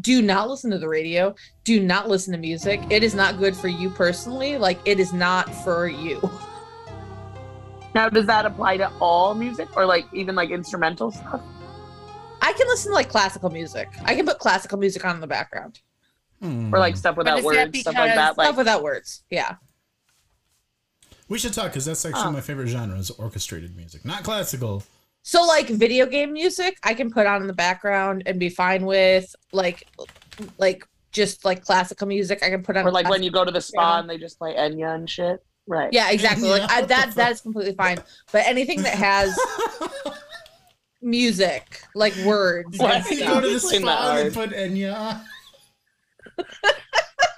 [0.02, 1.34] do not listen to the radio.
[1.64, 2.82] Do not listen to music.
[2.90, 4.58] It is not good for you personally.
[4.58, 6.30] Like it is not for you.
[7.96, 11.42] Now does that apply to all music or like even like instrumental stuff?
[12.46, 13.90] I can listen to like classical music.
[14.04, 15.80] I can put classical music on in the background.
[16.42, 16.74] Hmm.
[16.74, 18.38] Or like stuff without is that words, stuff like because- that.
[18.38, 19.24] Like Stuff without words.
[19.32, 19.56] Yeah.
[21.28, 24.84] We should talk because that's actually my favorite genre is orchestrated music, not classical.
[25.24, 28.86] So like video game music, I can put on in the background and be fine
[28.86, 29.88] with like
[30.60, 32.44] like just like classical music.
[32.44, 34.38] I can put on or like when you go to the spa and they just
[34.38, 35.44] play Enya and shit.
[35.66, 35.92] Right.
[35.92, 36.48] Yeah, exactly.
[36.48, 37.98] Like I, that that is completely fine.
[38.32, 39.36] But anything that has
[41.06, 43.28] music, like words, Why and you Yeah.
[43.28, 45.22] go to the Explain that spa and put Enya.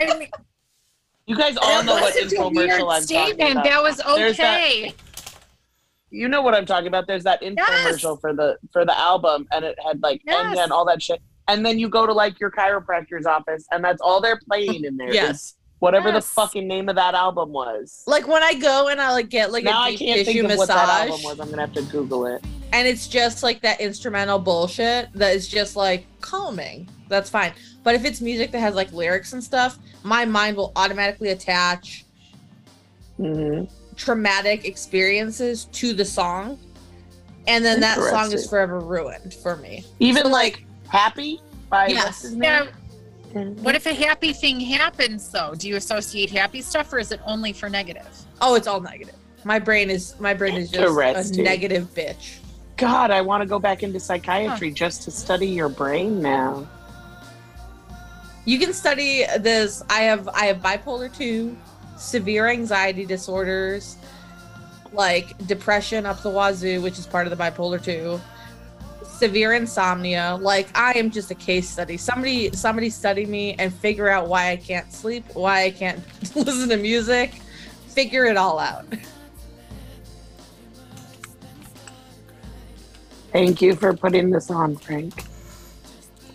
[0.02, 0.30] I mean,
[1.26, 3.64] You guys all know what wasn't a weird infomercial I'm talking about.
[3.66, 4.94] That was There's that- okay.
[6.10, 7.06] you know what I'm talking about.
[7.08, 10.56] There's that infomercial for the for the album, and it had like Yes.
[10.58, 11.22] Enya and all that shit.
[11.50, 14.96] And then you go to like your chiropractor's office, and that's all they're playing in
[14.98, 15.14] there.
[15.14, 15.56] yes.
[15.80, 16.26] Whatever Yes.
[16.26, 18.04] the fucking name of that album was.
[18.08, 20.42] Like when I go and I like get like now a I deep can't tissue
[20.42, 21.40] think of what that album was.
[21.40, 22.44] I'm gonna have to Google it.
[22.74, 26.88] and it's just like that instrumental bullshit that is just like calming.
[27.10, 27.54] That's fine.
[27.84, 32.06] But if it's music that has like lyrics and stuff, my mind will automatically attach
[33.18, 33.64] hmm
[33.96, 36.58] traumatic experiences to the song,
[37.48, 39.84] and then that song is forever ruined for me.
[40.00, 42.06] Even So, like Happy by Yes.
[42.06, 42.70] what's his name?
[43.34, 45.54] What if a happy thing happens though?
[45.56, 48.08] Do you associate happy stuff or is it only for negative?
[48.42, 49.16] Oh, it's all negative.
[49.44, 52.40] My brain is my brain is just a negative bitch.
[52.78, 56.68] God, I want to go back into psychiatry just to study your brain now.
[58.46, 59.84] You can study this.
[59.90, 61.58] I have I have bipolar 2,
[61.98, 63.98] severe anxiety disorders,
[64.94, 68.20] like depression up the wazoo, which is part of the bipolar 2,
[69.18, 70.38] severe insomnia.
[70.40, 71.98] Like I am just a case study.
[71.98, 76.00] Somebody somebody study me and figure out why I can't sleep, why I can't
[76.36, 77.34] listen to music,
[77.88, 78.86] figure it all out.
[83.32, 85.24] Thank you for putting this on, Frank.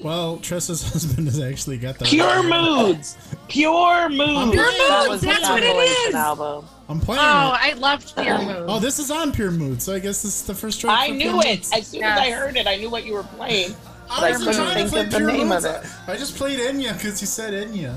[0.01, 3.17] Well, Tressa's husband has actually got the Pure moods.
[3.49, 4.51] Pure moods.
[4.53, 6.15] Pure Moods, was that's what it compilation is.
[6.15, 6.65] album.
[6.93, 7.21] I'm playing.
[7.23, 7.61] Oh, it.
[7.61, 8.65] I loved Pure oh, Mood.
[8.69, 10.97] Oh, this is on Pure Mood, so I guess this is the first track.
[10.97, 11.57] I knew Pure it.
[11.57, 11.73] Moods.
[11.73, 13.75] As soon as I heard it, I knew what you were playing.
[14.11, 15.65] I I wasn't couldn't trying to think play of the Pure name Moods.
[15.65, 15.91] of it.
[16.07, 17.97] I just played Enya because you said Enya.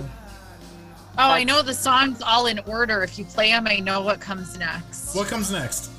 [1.18, 3.04] Oh, I know the songs all in order.
[3.04, 5.14] If you play them, I know what comes next.
[5.16, 5.92] What comes next?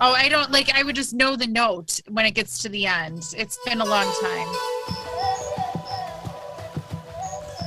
[0.00, 0.74] Oh, I don't like.
[0.74, 3.22] I would just know the note when it gets to the end.
[3.36, 4.48] It's been a long time.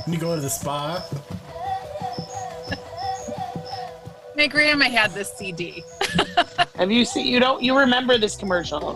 [0.04, 1.04] When you go to the spa.
[4.38, 5.82] My grandma had this CD.
[6.76, 7.26] Have you seen?
[7.26, 7.60] You don't.
[7.60, 8.94] You remember this commercial?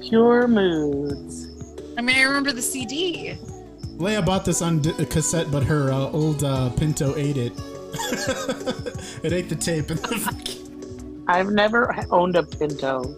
[0.00, 1.48] Pure moods.
[1.98, 3.36] I mean, I remember the CD.
[3.96, 7.52] Leia bought this on d- cassette, but her uh, old uh, Pinto ate it.
[9.24, 9.90] it ate the tape.
[11.26, 13.16] I've never owned a Pinto.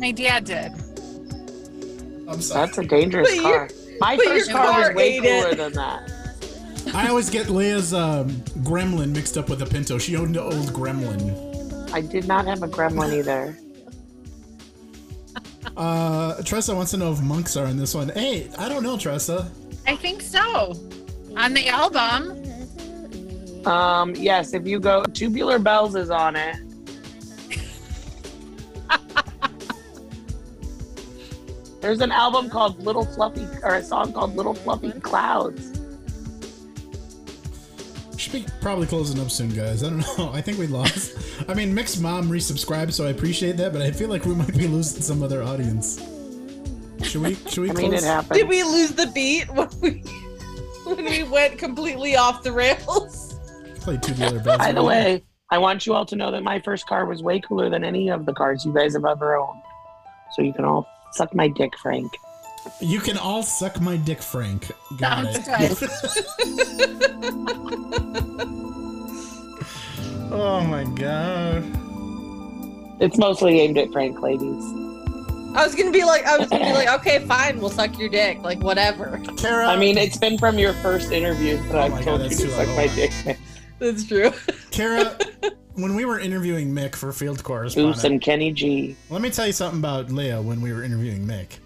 [0.00, 0.72] My dad did.
[2.26, 2.66] I'm sorry.
[2.66, 3.68] That's a dangerous But car.
[4.00, 5.42] My but first car car was way ate it.
[5.42, 6.10] cooler than that.
[6.94, 8.28] I always get Leia's um,
[8.62, 9.98] Gremlin mixed up with a Pinto.
[9.98, 11.92] She owned an old Gremlin.
[11.92, 13.58] I did not have a Gremlin either.
[15.76, 18.08] Uh, Tressa wants to know if monks are in this one.
[18.08, 19.52] Hey, I don't know, Tressa.
[19.86, 20.72] I think so.
[21.36, 22.42] On the album.
[23.66, 26.56] Um, yes, if you go, Tubular Bells is on it.
[31.82, 35.75] There's an album called Little Fluffy, or a song called Little Fluffy Clouds.
[38.26, 39.84] Should be probably closing up soon, guys.
[39.84, 40.30] I don't know.
[40.34, 41.16] I think we lost.
[41.48, 44.52] I mean, Mick's mom resubscribed, so I appreciate that, but I feel like we might
[44.52, 45.98] be losing some other audience.
[47.04, 47.34] Should we?
[47.48, 47.70] Should we?
[47.70, 48.02] I mean, close?
[48.02, 48.36] it happened.
[48.36, 49.90] Did we lose the beat when we
[50.86, 53.38] when we went completely off the rails?
[53.76, 54.58] Play Tubular Bells.
[54.58, 55.22] By the way,
[55.52, 58.10] I want you all to know that my first car was way cooler than any
[58.10, 59.62] of the cars you guys have ever owned.
[60.34, 62.10] So you can all suck my dick, Frank.
[62.80, 64.70] You can all suck my dick, Frank.
[64.98, 65.90] Got Sounds it.
[70.30, 71.64] oh my god.
[73.00, 74.64] It's mostly aimed at Frank, ladies.
[75.54, 78.10] I was gonna be like, I was gonna be like, okay, fine, we'll suck your
[78.10, 79.20] dick, like whatever.
[79.38, 79.66] Kara.
[79.66, 82.42] I mean, it's been from your first interview that Oh I've told God, you that's
[82.42, 83.38] to suck my Hold dick.
[83.78, 84.32] That's true.
[84.70, 85.16] Kara,
[85.74, 88.96] when we were interviewing Mick for field correspondent, Oops and Kenny G.
[89.08, 91.58] let me tell you something about Leah when we were interviewing Mick.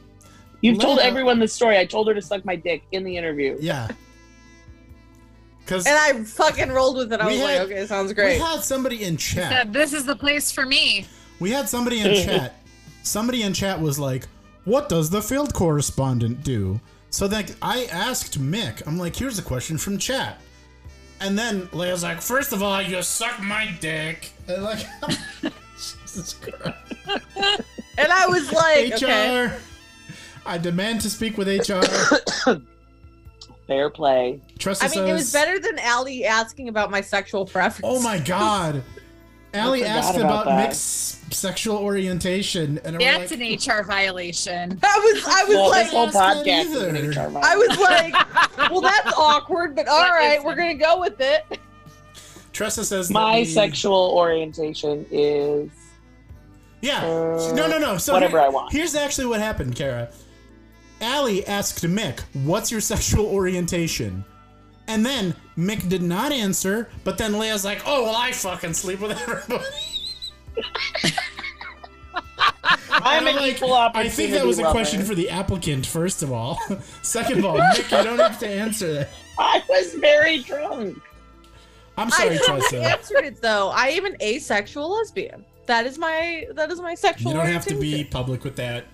[0.62, 1.78] You've told everyone the story.
[1.78, 3.56] I told her to suck my dick in the interview.
[3.60, 3.88] Yeah.
[5.60, 7.20] Because And I fucking rolled with it.
[7.20, 8.32] I was had- like, okay, sounds great.
[8.34, 8.46] we great.
[8.48, 9.52] had somebody in chat.
[9.52, 11.06] Said, this is the place for me.
[11.38, 12.56] We had somebody in chat.
[13.02, 14.26] Somebody in chat was like,
[14.64, 18.86] "What does the field correspondent do?" So then I asked Mick.
[18.86, 20.38] I'm like, "Here's a question from chat."
[21.20, 24.84] And then Leia's like, first of all, you suck my dick." And like,
[25.76, 26.76] Jesus Christ.
[27.96, 29.06] And I was like, HR.
[29.06, 29.56] okay.
[30.46, 31.82] I demand to speak with HR.
[33.66, 34.40] Fair play.
[34.58, 37.86] Tressa I mean, it was better than Allie asking about my sexual preference.
[37.88, 38.82] Oh my god.
[39.54, 40.68] Allie asked about about, that.
[40.68, 40.78] Mick's
[41.30, 44.78] sexual orientation, and That's like, an HR violation.
[44.82, 47.10] I was, I was Well, like, this whole podcast is an either.
[47.10, 51.20] HR I was like, well, that's awkward, but all What right, we're gonna go with
[51.20, 51.44] it.
[52.52, 55.70] Tressa says My we- sexual orientation is
[56.80, 57.04] Yeah.
[57.04, 57.98] Uh, no, no, no.
[57.98, 58.72] So whatever here- I want.
[58.72, 60.10] Here's actually what happened, Kara.
[61.00, 64.24] Allie asked Mick, "What's your sexual orientation?"
[64.88, 69.00] And then Mick did not answer, but then Leia's like, "Oh, well, I fucking sleep
[69.00, 69.64] with everybody."
[72.92, 74.72] I'm And an like, equal I think that was a lover.
[74.72, 76.58] question for the applicant, first of all.
[77.02, 79.08] Second of all, Mick, you don't have to answer that.
[79.38, 80.98] I was very drunk.
[81.96, 82.82] I'm sorry, I Tressa.
[82.82, 83.68] answered it though.
[83.70, 85.44] I am an asexual lesbian.
[85.66, 87.32] That is my that is my sexual.
[87.32, 88.84] You don't have to be public with that.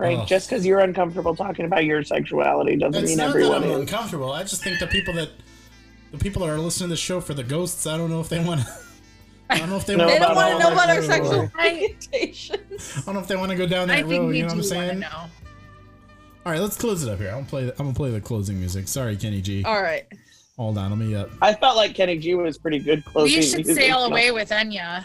[0.00, 0.26] Frank, Ugh.
[0.28, 3.74] just because you're uncomfortable talking about your sexuality doesn't It's mean not everyone that I'm
[3.74, 3.80] is.
[3.80, 4.32] uncomfortable.
[4.32, 5.28] I just think the people that
[6.12, 8.28] the people that are listening to the show for the ghosts, I don't know if
[8.28, 8.66] they want to.
[9.50, 11.02] I don't know if they Know want They don't about want to know about our
[11.02, 12.98] sexual I- orientations.
[12.98, 14.28] I don't know if they want to go down that think road.
[14.28, 14.98] we You know what I'm saying?
[15.00, 15.08] know.
[16.46, 17.28] All right, let's close it up here.
[17.28, 17.64] I'm gonna play.
[17.66, 18.88] The, I'm gonna play the closing music.
[18.88, 19.62] Sorry, Kenny G.
[19.64, 20.04] All right.
[20.56, 21.30] Hold on, let me uh, up.
[21.42, 23.36] I felt like Kenny G was pretty good closing.
[23.38, 23.76] We should music.
[23.76, 25.04] sail away with Enya.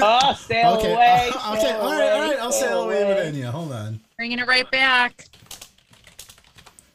[0.00, 1.30] Oh, sail okay, away.
[1.34, 2.38] uh, okay, sail all right, all away, right.
[2.40, 3.46] I'll sail away with Enya.
[3.50, 4.00] Hold on.
[4.22, 5.24] Bringing it right back.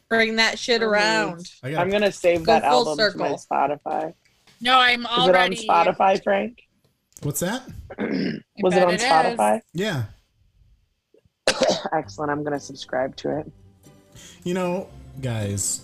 [0.07, 1.51] Bring that shit around.
[1.61, 1.81] I got.
[1.81, 3.45] I'm gonna save Go that full album to my circle.
[3.51, 4.13] Spotify.
[4.61, 6.63] No, I'm Is it on Spotify, Frank?
[7.23, 7.63] What's that?
[7.99, 9.03] Was it bet on it is.
[9.03, 9.59] Spotify?
[9.73, 10.05] Yeah.
[11.93, 12.31] Excellent.
[12.31, 13.51] I'm gonna subscribe to it.
[14.45, 14.87] You know,
[15.19, 15.81] guys,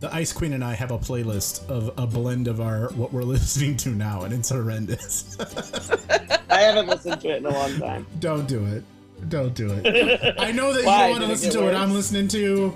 [0.00, 3.22] the Ice Queen and I have a playlist of a blend of our what we're
[3.36, 5.36] listening to now, and it's horrendous.
[6.50, 8.08] I haven't listened to it in a long time.
[8.18, 8.82] Don't do it.
[9.28, 10.34] Don't do it.
[10.38, 11.08] I know that Why?
[11.08, 11.82] you don't want to Did it listen get to what worse?
[11.82, 12.74] I'm listening to.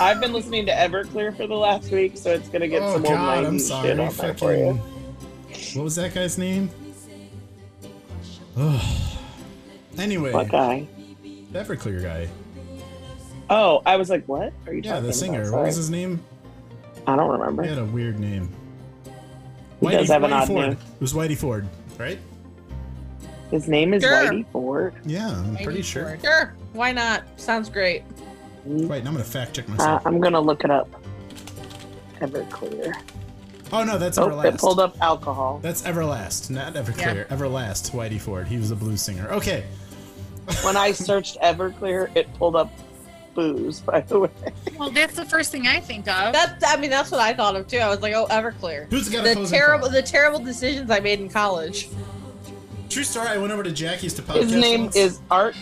[0.00, 3.04] I've been listening to Everclear for the last week, so it's gonna get oh some
[3.06, 3.90] old God, I'm shit sorry.
[3.92, 4.58] on there for Fucking.
[4.58, 4.74] you.
[5.78, 6.70] What was that guy's name?
[8.56, 8.82] Ugh.
[9.98, 10.86] anyway, What guy?
[11.52, 12.28] Everclear guy.
[13.48, 15.50] Oh, I was like, what are you Yeah, the singer.
[15.52, 16.20] What was his name?
[17.06, 17.62] I don't remember.
[17.62, 18.48] He had a weird name.
[19.80, 20.60] He does have an odd Ford.
[20.70, 20.72] name.
[20.72, 21.66] It was Whitey Ford,
[21.98, 22.18] right?
[23.50, 24.12] His name is Sure.
[24.12, 24.94] Whitey Ford.
[25.04, 26.04] Yeah, I'm pretty sure.
[26.06, 26.20] Ford.
[26.22, 27.22] Sure, why not?
[27.36, 28.04] Sounds great.
[28.64, 30.02] Wait, now I'm gonna fact check Uh, myself.
[30.06, 30.88] I'm gonna look it up.
[32.20, 32.92] Everclear.
[33.72, 34.58] oh no, that's Oh, it Everlast.
[34.60, 35.58] pulled up alcohol.
[35.62, 37.26] That's Everlast, not Everclear.
[37.28, 38.46] Everlast, Whitey Ford.
[38.46, 39.28] He was a blues singer.
[39.30, 39.64] Okay.
[40.64, 42.72] When I searched Everclear, it pulled up
[43.34, 43.80] booze.
[43.80, 44.30] By the way,
[44.76, 46.32] Well, that's the first thing I think of.
[46.32, 47.78] That's I mean that's what I thought of too.
[47.78, 48.90] I was like, oh, Everclear.
[48.90, 51.88] Who's got The terrible, the terrible decisions I made in college.
[52.90, 53.28] True story.
[53.28, 54.42] I went over to Jackie's to podcast.
[54.42, 54.96] his name once.
[54.96, 55.54] is Art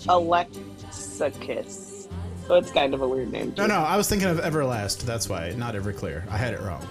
[0.00, 2.08] Alexakis.
[2.46, 3.54] So it's kind of a weird name.
[3.56, 3.68] No, too.
[3.68, 5.02] no, I was thinking of Everlast.
[5.02, 6.28] That's why, not Everclear.
[6.28, 6.86] I had it wrong.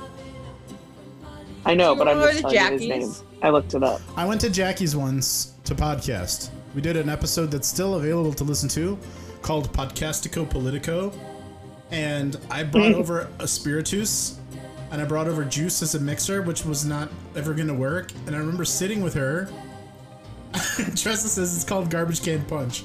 [1.66, 3.02] I know, but I'm wanna just go to telling you his name.
[3.02, 3.24] Jackie's?
[3.44, 4.02] I looked it up.
[4.18, 6.50] I went to Jackie's once to podcast.
[6.74, 8.98] We did an episode that's still available to listen to
[9.44, 11.14] called Podcastico Politico.
[11.92, 14.40] And I brought over a spiritus
[14.92, 18.12] and I brought over juice as a mixer, which was not ever going to work.
[18.26, 19.50] And I remember sitting with her.
[20.96, 22.84] Tressa says it's called Garbage Can Punch.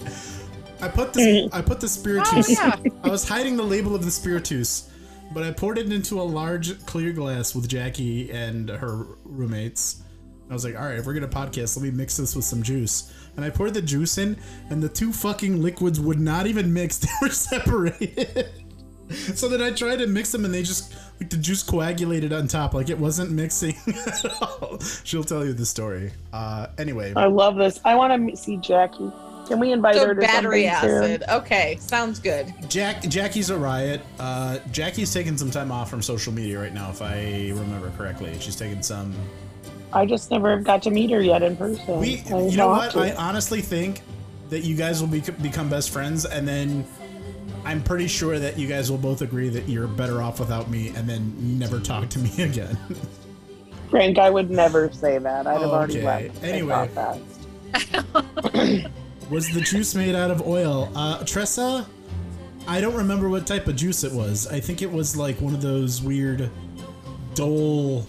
[0.80, 1.26] I put this.
[1.26, 1.50] Mm.
[1.52, 2.58] I put the spiritus.
[2.58, 2.90] Oh, yeah.
[3.04, 4.90] I was hiding the label of the spiritus,
[5.32, 10.02] but I poured it into a large clear glass with Jackie and her roommates.
[10.48, 12.62] I was like, all right, if we're gonna podcast, let me mix this with some
[12.62, 13.12] juice.
[13.36, 14.38] And I poured the juice in,
[14.70, 18.48] and the two fucking liquids would not even mix; they were separated.
[19.10, 22.46] So then I tried to mix them, and they just like the juice coagulated on
[22.48, 23.74] top, like it wasn't mixing
[24.06, 24.78] at all.
[25.04, 26.12] She'll tell you the story.
[26.32, 27.80] Uh, anyway, I love this.
[27.84, 29.10] I want to see Jackie.
[29.48, 31.04] Can we invite So her to battery something soon?
[31.04, 31.24] acid.
[31.30, 32.52] Okay, sounds good.
[32.68, 34.02] Jack Jackie's a riot.
[34.18, 38.36] Uh, Jackie's taking some time off from social media right now, if I remember correctly.
[38.40, 39.14] She's taking some.
[39.90, 41.98] I just never got to meet her yet in person.
[41.98, 43.10] We, you know want what?
[43.10, 44.02] I honestly think
[44.50, 46.86] that you guys will be, become best friends, and then
[47.68, 50.88] I'm pretty sure that you guys will both agree that you're better off without me,
[50.96, 52.78] and then never talk to me again.
[53.90, 55.46] Frank, I would never say that.
[55.46, 56.42] I'd have already left.
[56.42, 56.88] Anyway.
[59.30, 60.90] was the juice made out of oil?
[60.94, 61.86] Uh, Tressa,
[62.66, 64.46] I don't remember what type of juice it was.
[64.46, 66.50] I think it was like one of those weird
[67.34, 68.06] Dole,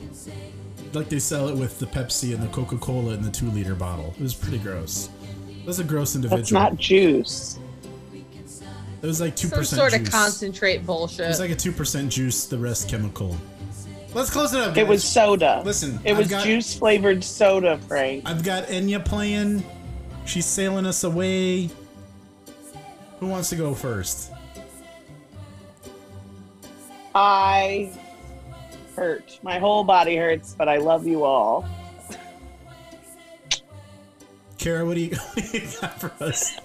[0.93, 3.75] like they sell it with the Pepsi and the Coca Cola in the two liter
[3.75, 4.13] bottle.
[4.17, 5.09] It was pretty gross.
[5.49, 6.39] It was a gross individual.
[6.39, 7.59] That's not juice.
[9.01, 9.65] It was like two percent.
[9.67, 10.07] Some percent sort juice.
[10.07, 11.21] of concentrate bullshit.
[11.21, 13.35] It was like a two percent juice, the rest chemical.
[14.13, 14.75] Let's close it up.
[14.75, 15.61] It was soda.
[15.63, 18.23] Listen, It I've was got- juice flavored soda, Frank.
[18.27, 19.63] I've got Enya playing.
[20.25, 21.69] She's sailing us away.
[23.19, 24.31] Who wants to go first?
[27.15, 27.91] I
[28.95, 29.39] hurt.
[29.43, 31.67] My whole body hurts, but I love you all.
[34.57, 36.57] Kara, what do you, what do you got for us?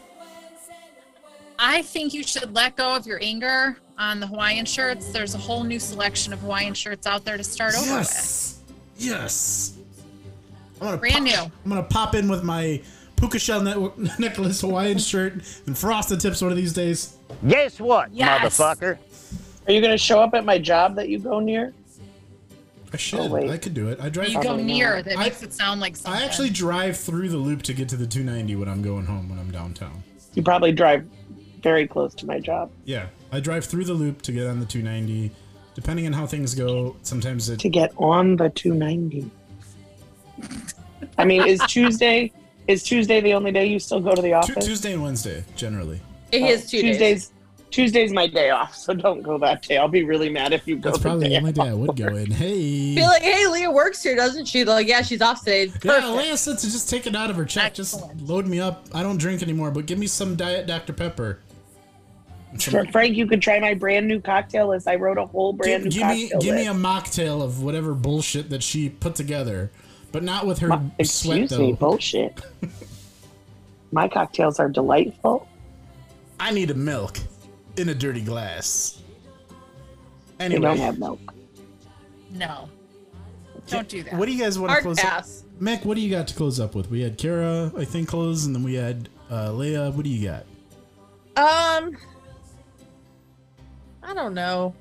[1.58, 5.10] I think you should let go of your anger on the Hawaiian shirts.
[5.10, 8.08] There's a whole new selection of Hawaiian shirts out there to start over with.
[8.08, 8.60] Yes.
[8.96, 9.74] Yes.
[10.80, 11.52] I'm gonna Brand pop, new.
[11.64, 12.82] I'm gonna pop in with my
[13.16, 15.34] puka shell ne- necklace Hawaiian shirt
[15.66, 17.16] and frosted tips one of these days.
[17.46, 18.58] Guess what, Yes.
[18.58, 18.98] motherfucker?
[19.66, 21.72] Are you going to show up at my job that you go near?
[22.92, 23.20] I should.
[23.20, 23.48] Oh.
[23.50, 23.98] I could do it.
[24.00, 24.28] I drive.
[24.28, 25.04] You go near, not.
[25.06, 26.20] that I- makes it sound like something.
[26.20, 29.30] I actually drive through the loop to get to the 290 when I'm going home
[29.30, 30.02] when I'm downtown.
[30.34, 31.08] You probably drive
[31.64, 32.70] very close to my job.
[32.84, 35.32] Yeah, I drive through the loop to get on the 290.
[35.74, 39.28] Depending on how things go, sometimes it To get on the 290.
[41.18, 42.30] I mean, is Tuesday
[42.68, 44.64] is Tuesday the only day you still go to the Tu- office?
[44.64, 46.00] Tuesday and Wednesday generally.
[46.32, 46.90] It Oh, is two days.
[46.98, 47.30] Tuesdays.
[47.70, 49.76] Tuesday's my day off, so don't go that day.
[49.78, 51.72] I'll be really mad if you go That's the probably day the only day I
[51.72, 51.78] off.
[51.78, 52.30] would go in.
[52.30, 52.94] Hey.
[52.94, 54.62] Be like, hey, Leah works here, doesn't she?
[54.62, 55.66] They're like, yeah, she's off today.
[55.66, 55.84] Perfect.
[55.84, 57.74] Yeah, Leah said to just take it out of her check.
[57.74, 58.86] Just load me up.
[58.94, 60.92] I don't drink anymore, but give me some Diet Dr.
[60.92, 61.40] Pepper.
[62.54, 64.86] And some- Frank, you could try my brand new cocktail list.
[64.88, 67.62] I wrote a whole brand give, new give me cocktail give me a mocktail of
[67.62, 69.70] whatever bullshit that she put together,
[70.12, 72.40] but not with her Mo- sweat Excuse me, bullshit.
[73.92, 75.48] my cocktails are delightful.
[76.40, 77.18] I need a milk
[77.76, 79.00] in a dirty glass.
[80.38, 81.20] They Anyway, don't have milk.
[82.32, 82.68] No.
[83.68, 84.14] Don't do that.
[84.14, 85.24] what do you guys want to Hard close up?
[85.60, 86.90] Mick, what do you got to close up with?
[86.90, 89.92] We had Kara, I think, close, and then we had uh, Leia.
[89.94, 90.44] What do you got?
[91.36, 91.96] Um,
[94.04, 94.74] I don't know.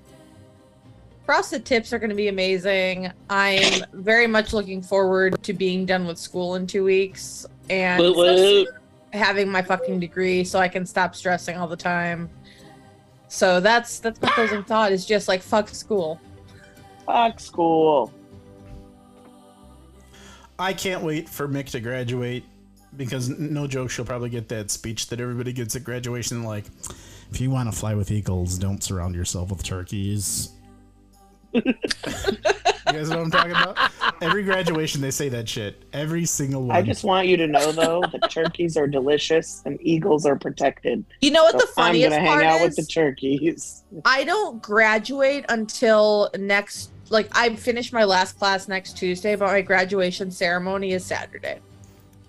[1.26, 3.12] Frosted tips are going to be amazing.
[3.30, 8.18] I'm very much looking forward to being done with school in two weeks and Woot
[8.18, 8.68] woot.
[9.14, 12.30] having my fucking degree so I can stop stressing all the time.
[13.30, 16.20] So that's that's my closing thought is just like fuck school.
[17.06, 18.12] Fuck school.
[20.60, 22.44] I can't wait for Mick to graduate
[22.96, 26.66] because no joke, she'll probably get that speech that everybody gets at graduation like,
[27.34, 30.52] if you want to fly with eagles, don't surround yourself with turkeys.
[31.54, 31.62] you
[32.86, 33.78] guys know what I'm talking about?
[34.22, 35.84] Every graduation, they say that shit.
[35.94, 36.76] Every single one.
[36.76, 41.04] I just want you to know though that turkeys are delicious and eagles are protected.
[41.22, 42.78] You know what So the funniest I'm gonna part hang out is?
[42.78, 43.84] with the turkeys.
[44.06, 49.62] I don't graduate until next like I finish my last class next Tuesday, but my
[49.62, 51.60] graduation ceremony is Saturday.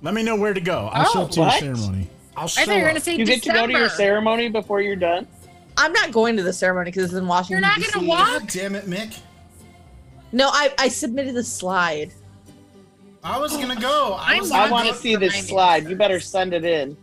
[0.02, 0.89] Let me know where to go.
[0.93, 1.62] I'll show Oh, up to oh, what?
[1.62, 2.09] your ceremony.
[2.36, 3.02] I'll I thought you were gonna up.
[3.02, 5.27] say You get to go to your ceremony before you're done.
[5.77, 7.62] I'm not going to the ceremony because it's in Washington.
[7.62, 8.28] You're not gonna walk?
[8.40, 9.19] God damn it, Mick.
[10.32, 12.12] No, I, I submitted the slide.
[13.23, 14.15] I was gonna go.
[14.15, 15.89] I, I'm was I want to see this slide.
[15.89, 16.97] You better send it in.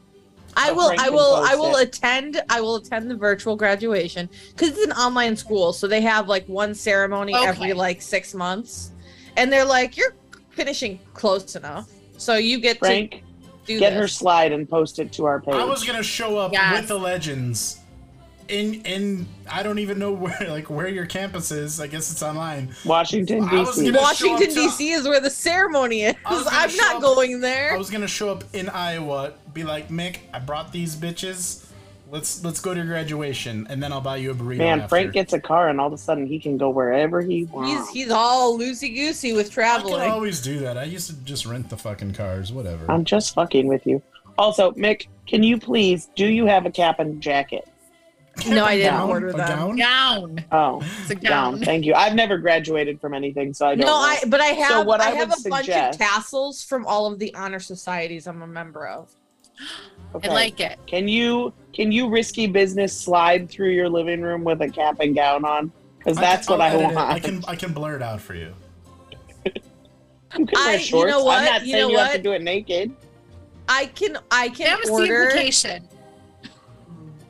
[0.55, 1.87] I will I will I will it.
[1.87, 6.27] attend I will attend the virtual graduation because it's an online school, so they have
[6.27, 8.91] like one ceremony every like six months,
[9.37, 10.15] and they're like you're
[10.49, 13.17] finishing close enough, so you get Frank, to
[13.65, 15.55] do get her slide and post it to our page.
[15.55, 16.81] I was gonna show up Yes.
[16.81, 17.77] with the legends.
[18.47, 21.79] In in I don't even know where like where your campus is.
[21.79, 22.75] I guess it's online.
[22.83, 23.91] Washington D.C.
[23.91, 24.91] Washington show to- D.C.
[24.91, 26.15] is where the ceremony is.
[26.25, 27.73] I was gonna I'm not up- going there.
[27.73, 31.65] I was gonna show up in Iowa, be like, Mick, I brought these bitches.
[32.11, 34.57] Let's let's go to your graduation, and then I'll buy you a burrito.
[34.57, 34.89] Man, after.
[34.89, 37.89] Frank gets a car and all of a sudden he can go wherever he wants.
[37.89, 40.01] he's he's all loosey goosey with traveling.
[40.01, 40.77] I can always do that.
[40.77, 42.85] I used to just rent the fucking cars, whatever.
[42.91, 44.01] I'm just fucking with you.
[44.37, 46.09] Also, Mick, can you please?
[46.17, 47.65] Do you have a cap and jacket?
[48.47, 49.09] No, I didn't Gown?
[49.09, 49.47] order A them.
[49.47, 49.75] gown?
[49.77, 50.45] Gown.
[50.51, 51.53] Oh, It's a down.
[51.55, 51.59] gown.
[51.63, 51.93] Thank you.
[51.93, 53.85] I've never graduated from anything, so I don't.
[53.85, 53.93] No, know.
[53.97, 56.63] I but I have So what I, I have would a bunch of suggest- tassels
[56.63, 59.09] from all of the honor societies I'm a member of.
[60.15, 60.29] Okay.
[60.29, 60.77] I like it.
[60.87, 65.15] Can you can you risky business slide through your living room with a cap and
[65.15, 65.71] gown on?
[65.97, 66.95] Because that's can- what I'll I edit it.
[66.95, 67.09] want.
[67.11, 68.53] I can I can blur it out for you.
[70.37, 71.11] You can I- wear you shorts.
[71.11, 71.39] know what?
[71.39, 72.93] I'm not You saying know you have to do it naked.
[73.67, 75.23] I can I can That was the order.
[75.25, 75.87] implication.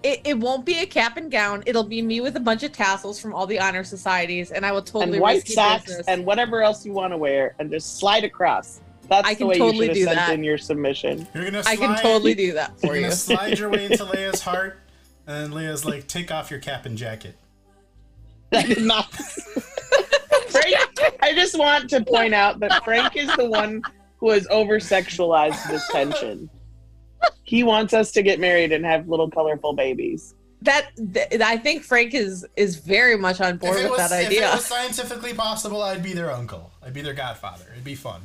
[0.04, 1.62] It, it won't be a cap and gown.
[1.68, 4.72] It'll be me with a bunch of tassels from all the honor societies, and I
[4.72, 6.08] will totally and white socks business.
[6.08, 8.82] and whatever else you want to wear, and just slide across.
[9.12, 10.28] That's I the can way totally you do should have that.
[10.28, 11.28] sent in your submission.
[11.34, 11.64] You're gonna.
[11.66, 13.02] I can totally do that You're you.
[13.02, 14.80] gonna slide your way into Leia's heart,
[15.28, 17.36] and then Leia's like, "Take off your cap and jacket."
[18.54, 19.14] I did not.
[20.48, 20.78] Frank,
[21.22, 23.82] I just want to point out that Frank is the one
[24.18, 26.50] who has over sexualized this tension.
[27.44, 30.36] He wants us to get married and have little colorful babies.
[30.62, 34.10] That th- I think Frank is is very much on board if it with was,
[34.10, 36.72] that if it was scientifically possible, I'd be their uncle.
[36.82, 37.66] I'd be their godfather.
[37.74, 38.22] It'd be fun.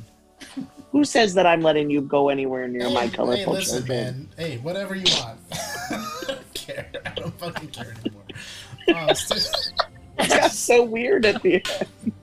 [0.91, 4.05] Who says that I'm letting you go anywhere near my Hey, colorful hey, listen, children?
[4.05, 4.29] man.
[4.37, 5.39] Hey, whatever you want.
[5.51, 6.89] I don't care.
[7.05, 8.23] I don't fucking care anymore.
[8.89, 9.73] Oh, it's just
[10.19, 12.13] It got so weird at the end.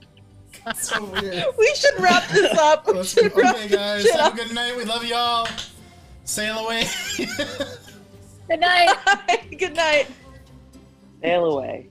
[0.77, 1.45] so weird.
[1.59, 2.87] we should wrap this up.
[2.87, 3.29] We Let's go.
[3.37, 4.03] wrap Okay, guys.
[4.03, 4.35] shit Have up.
[4.35, 4.77] a good night.
[4.77, 5.47] We love y'all.
[6.25, 6.87] Sail away.
[8.49, 8.95] Good night.
[9.59, 10.07] Good night.
[11.23, 11.87] Sail away.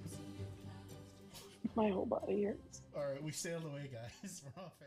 [1.76, 2.82] My whole body hurts.
[2.96, 4.42] All right, we sailed away, guys.
[4.44, 4.83] We're off air.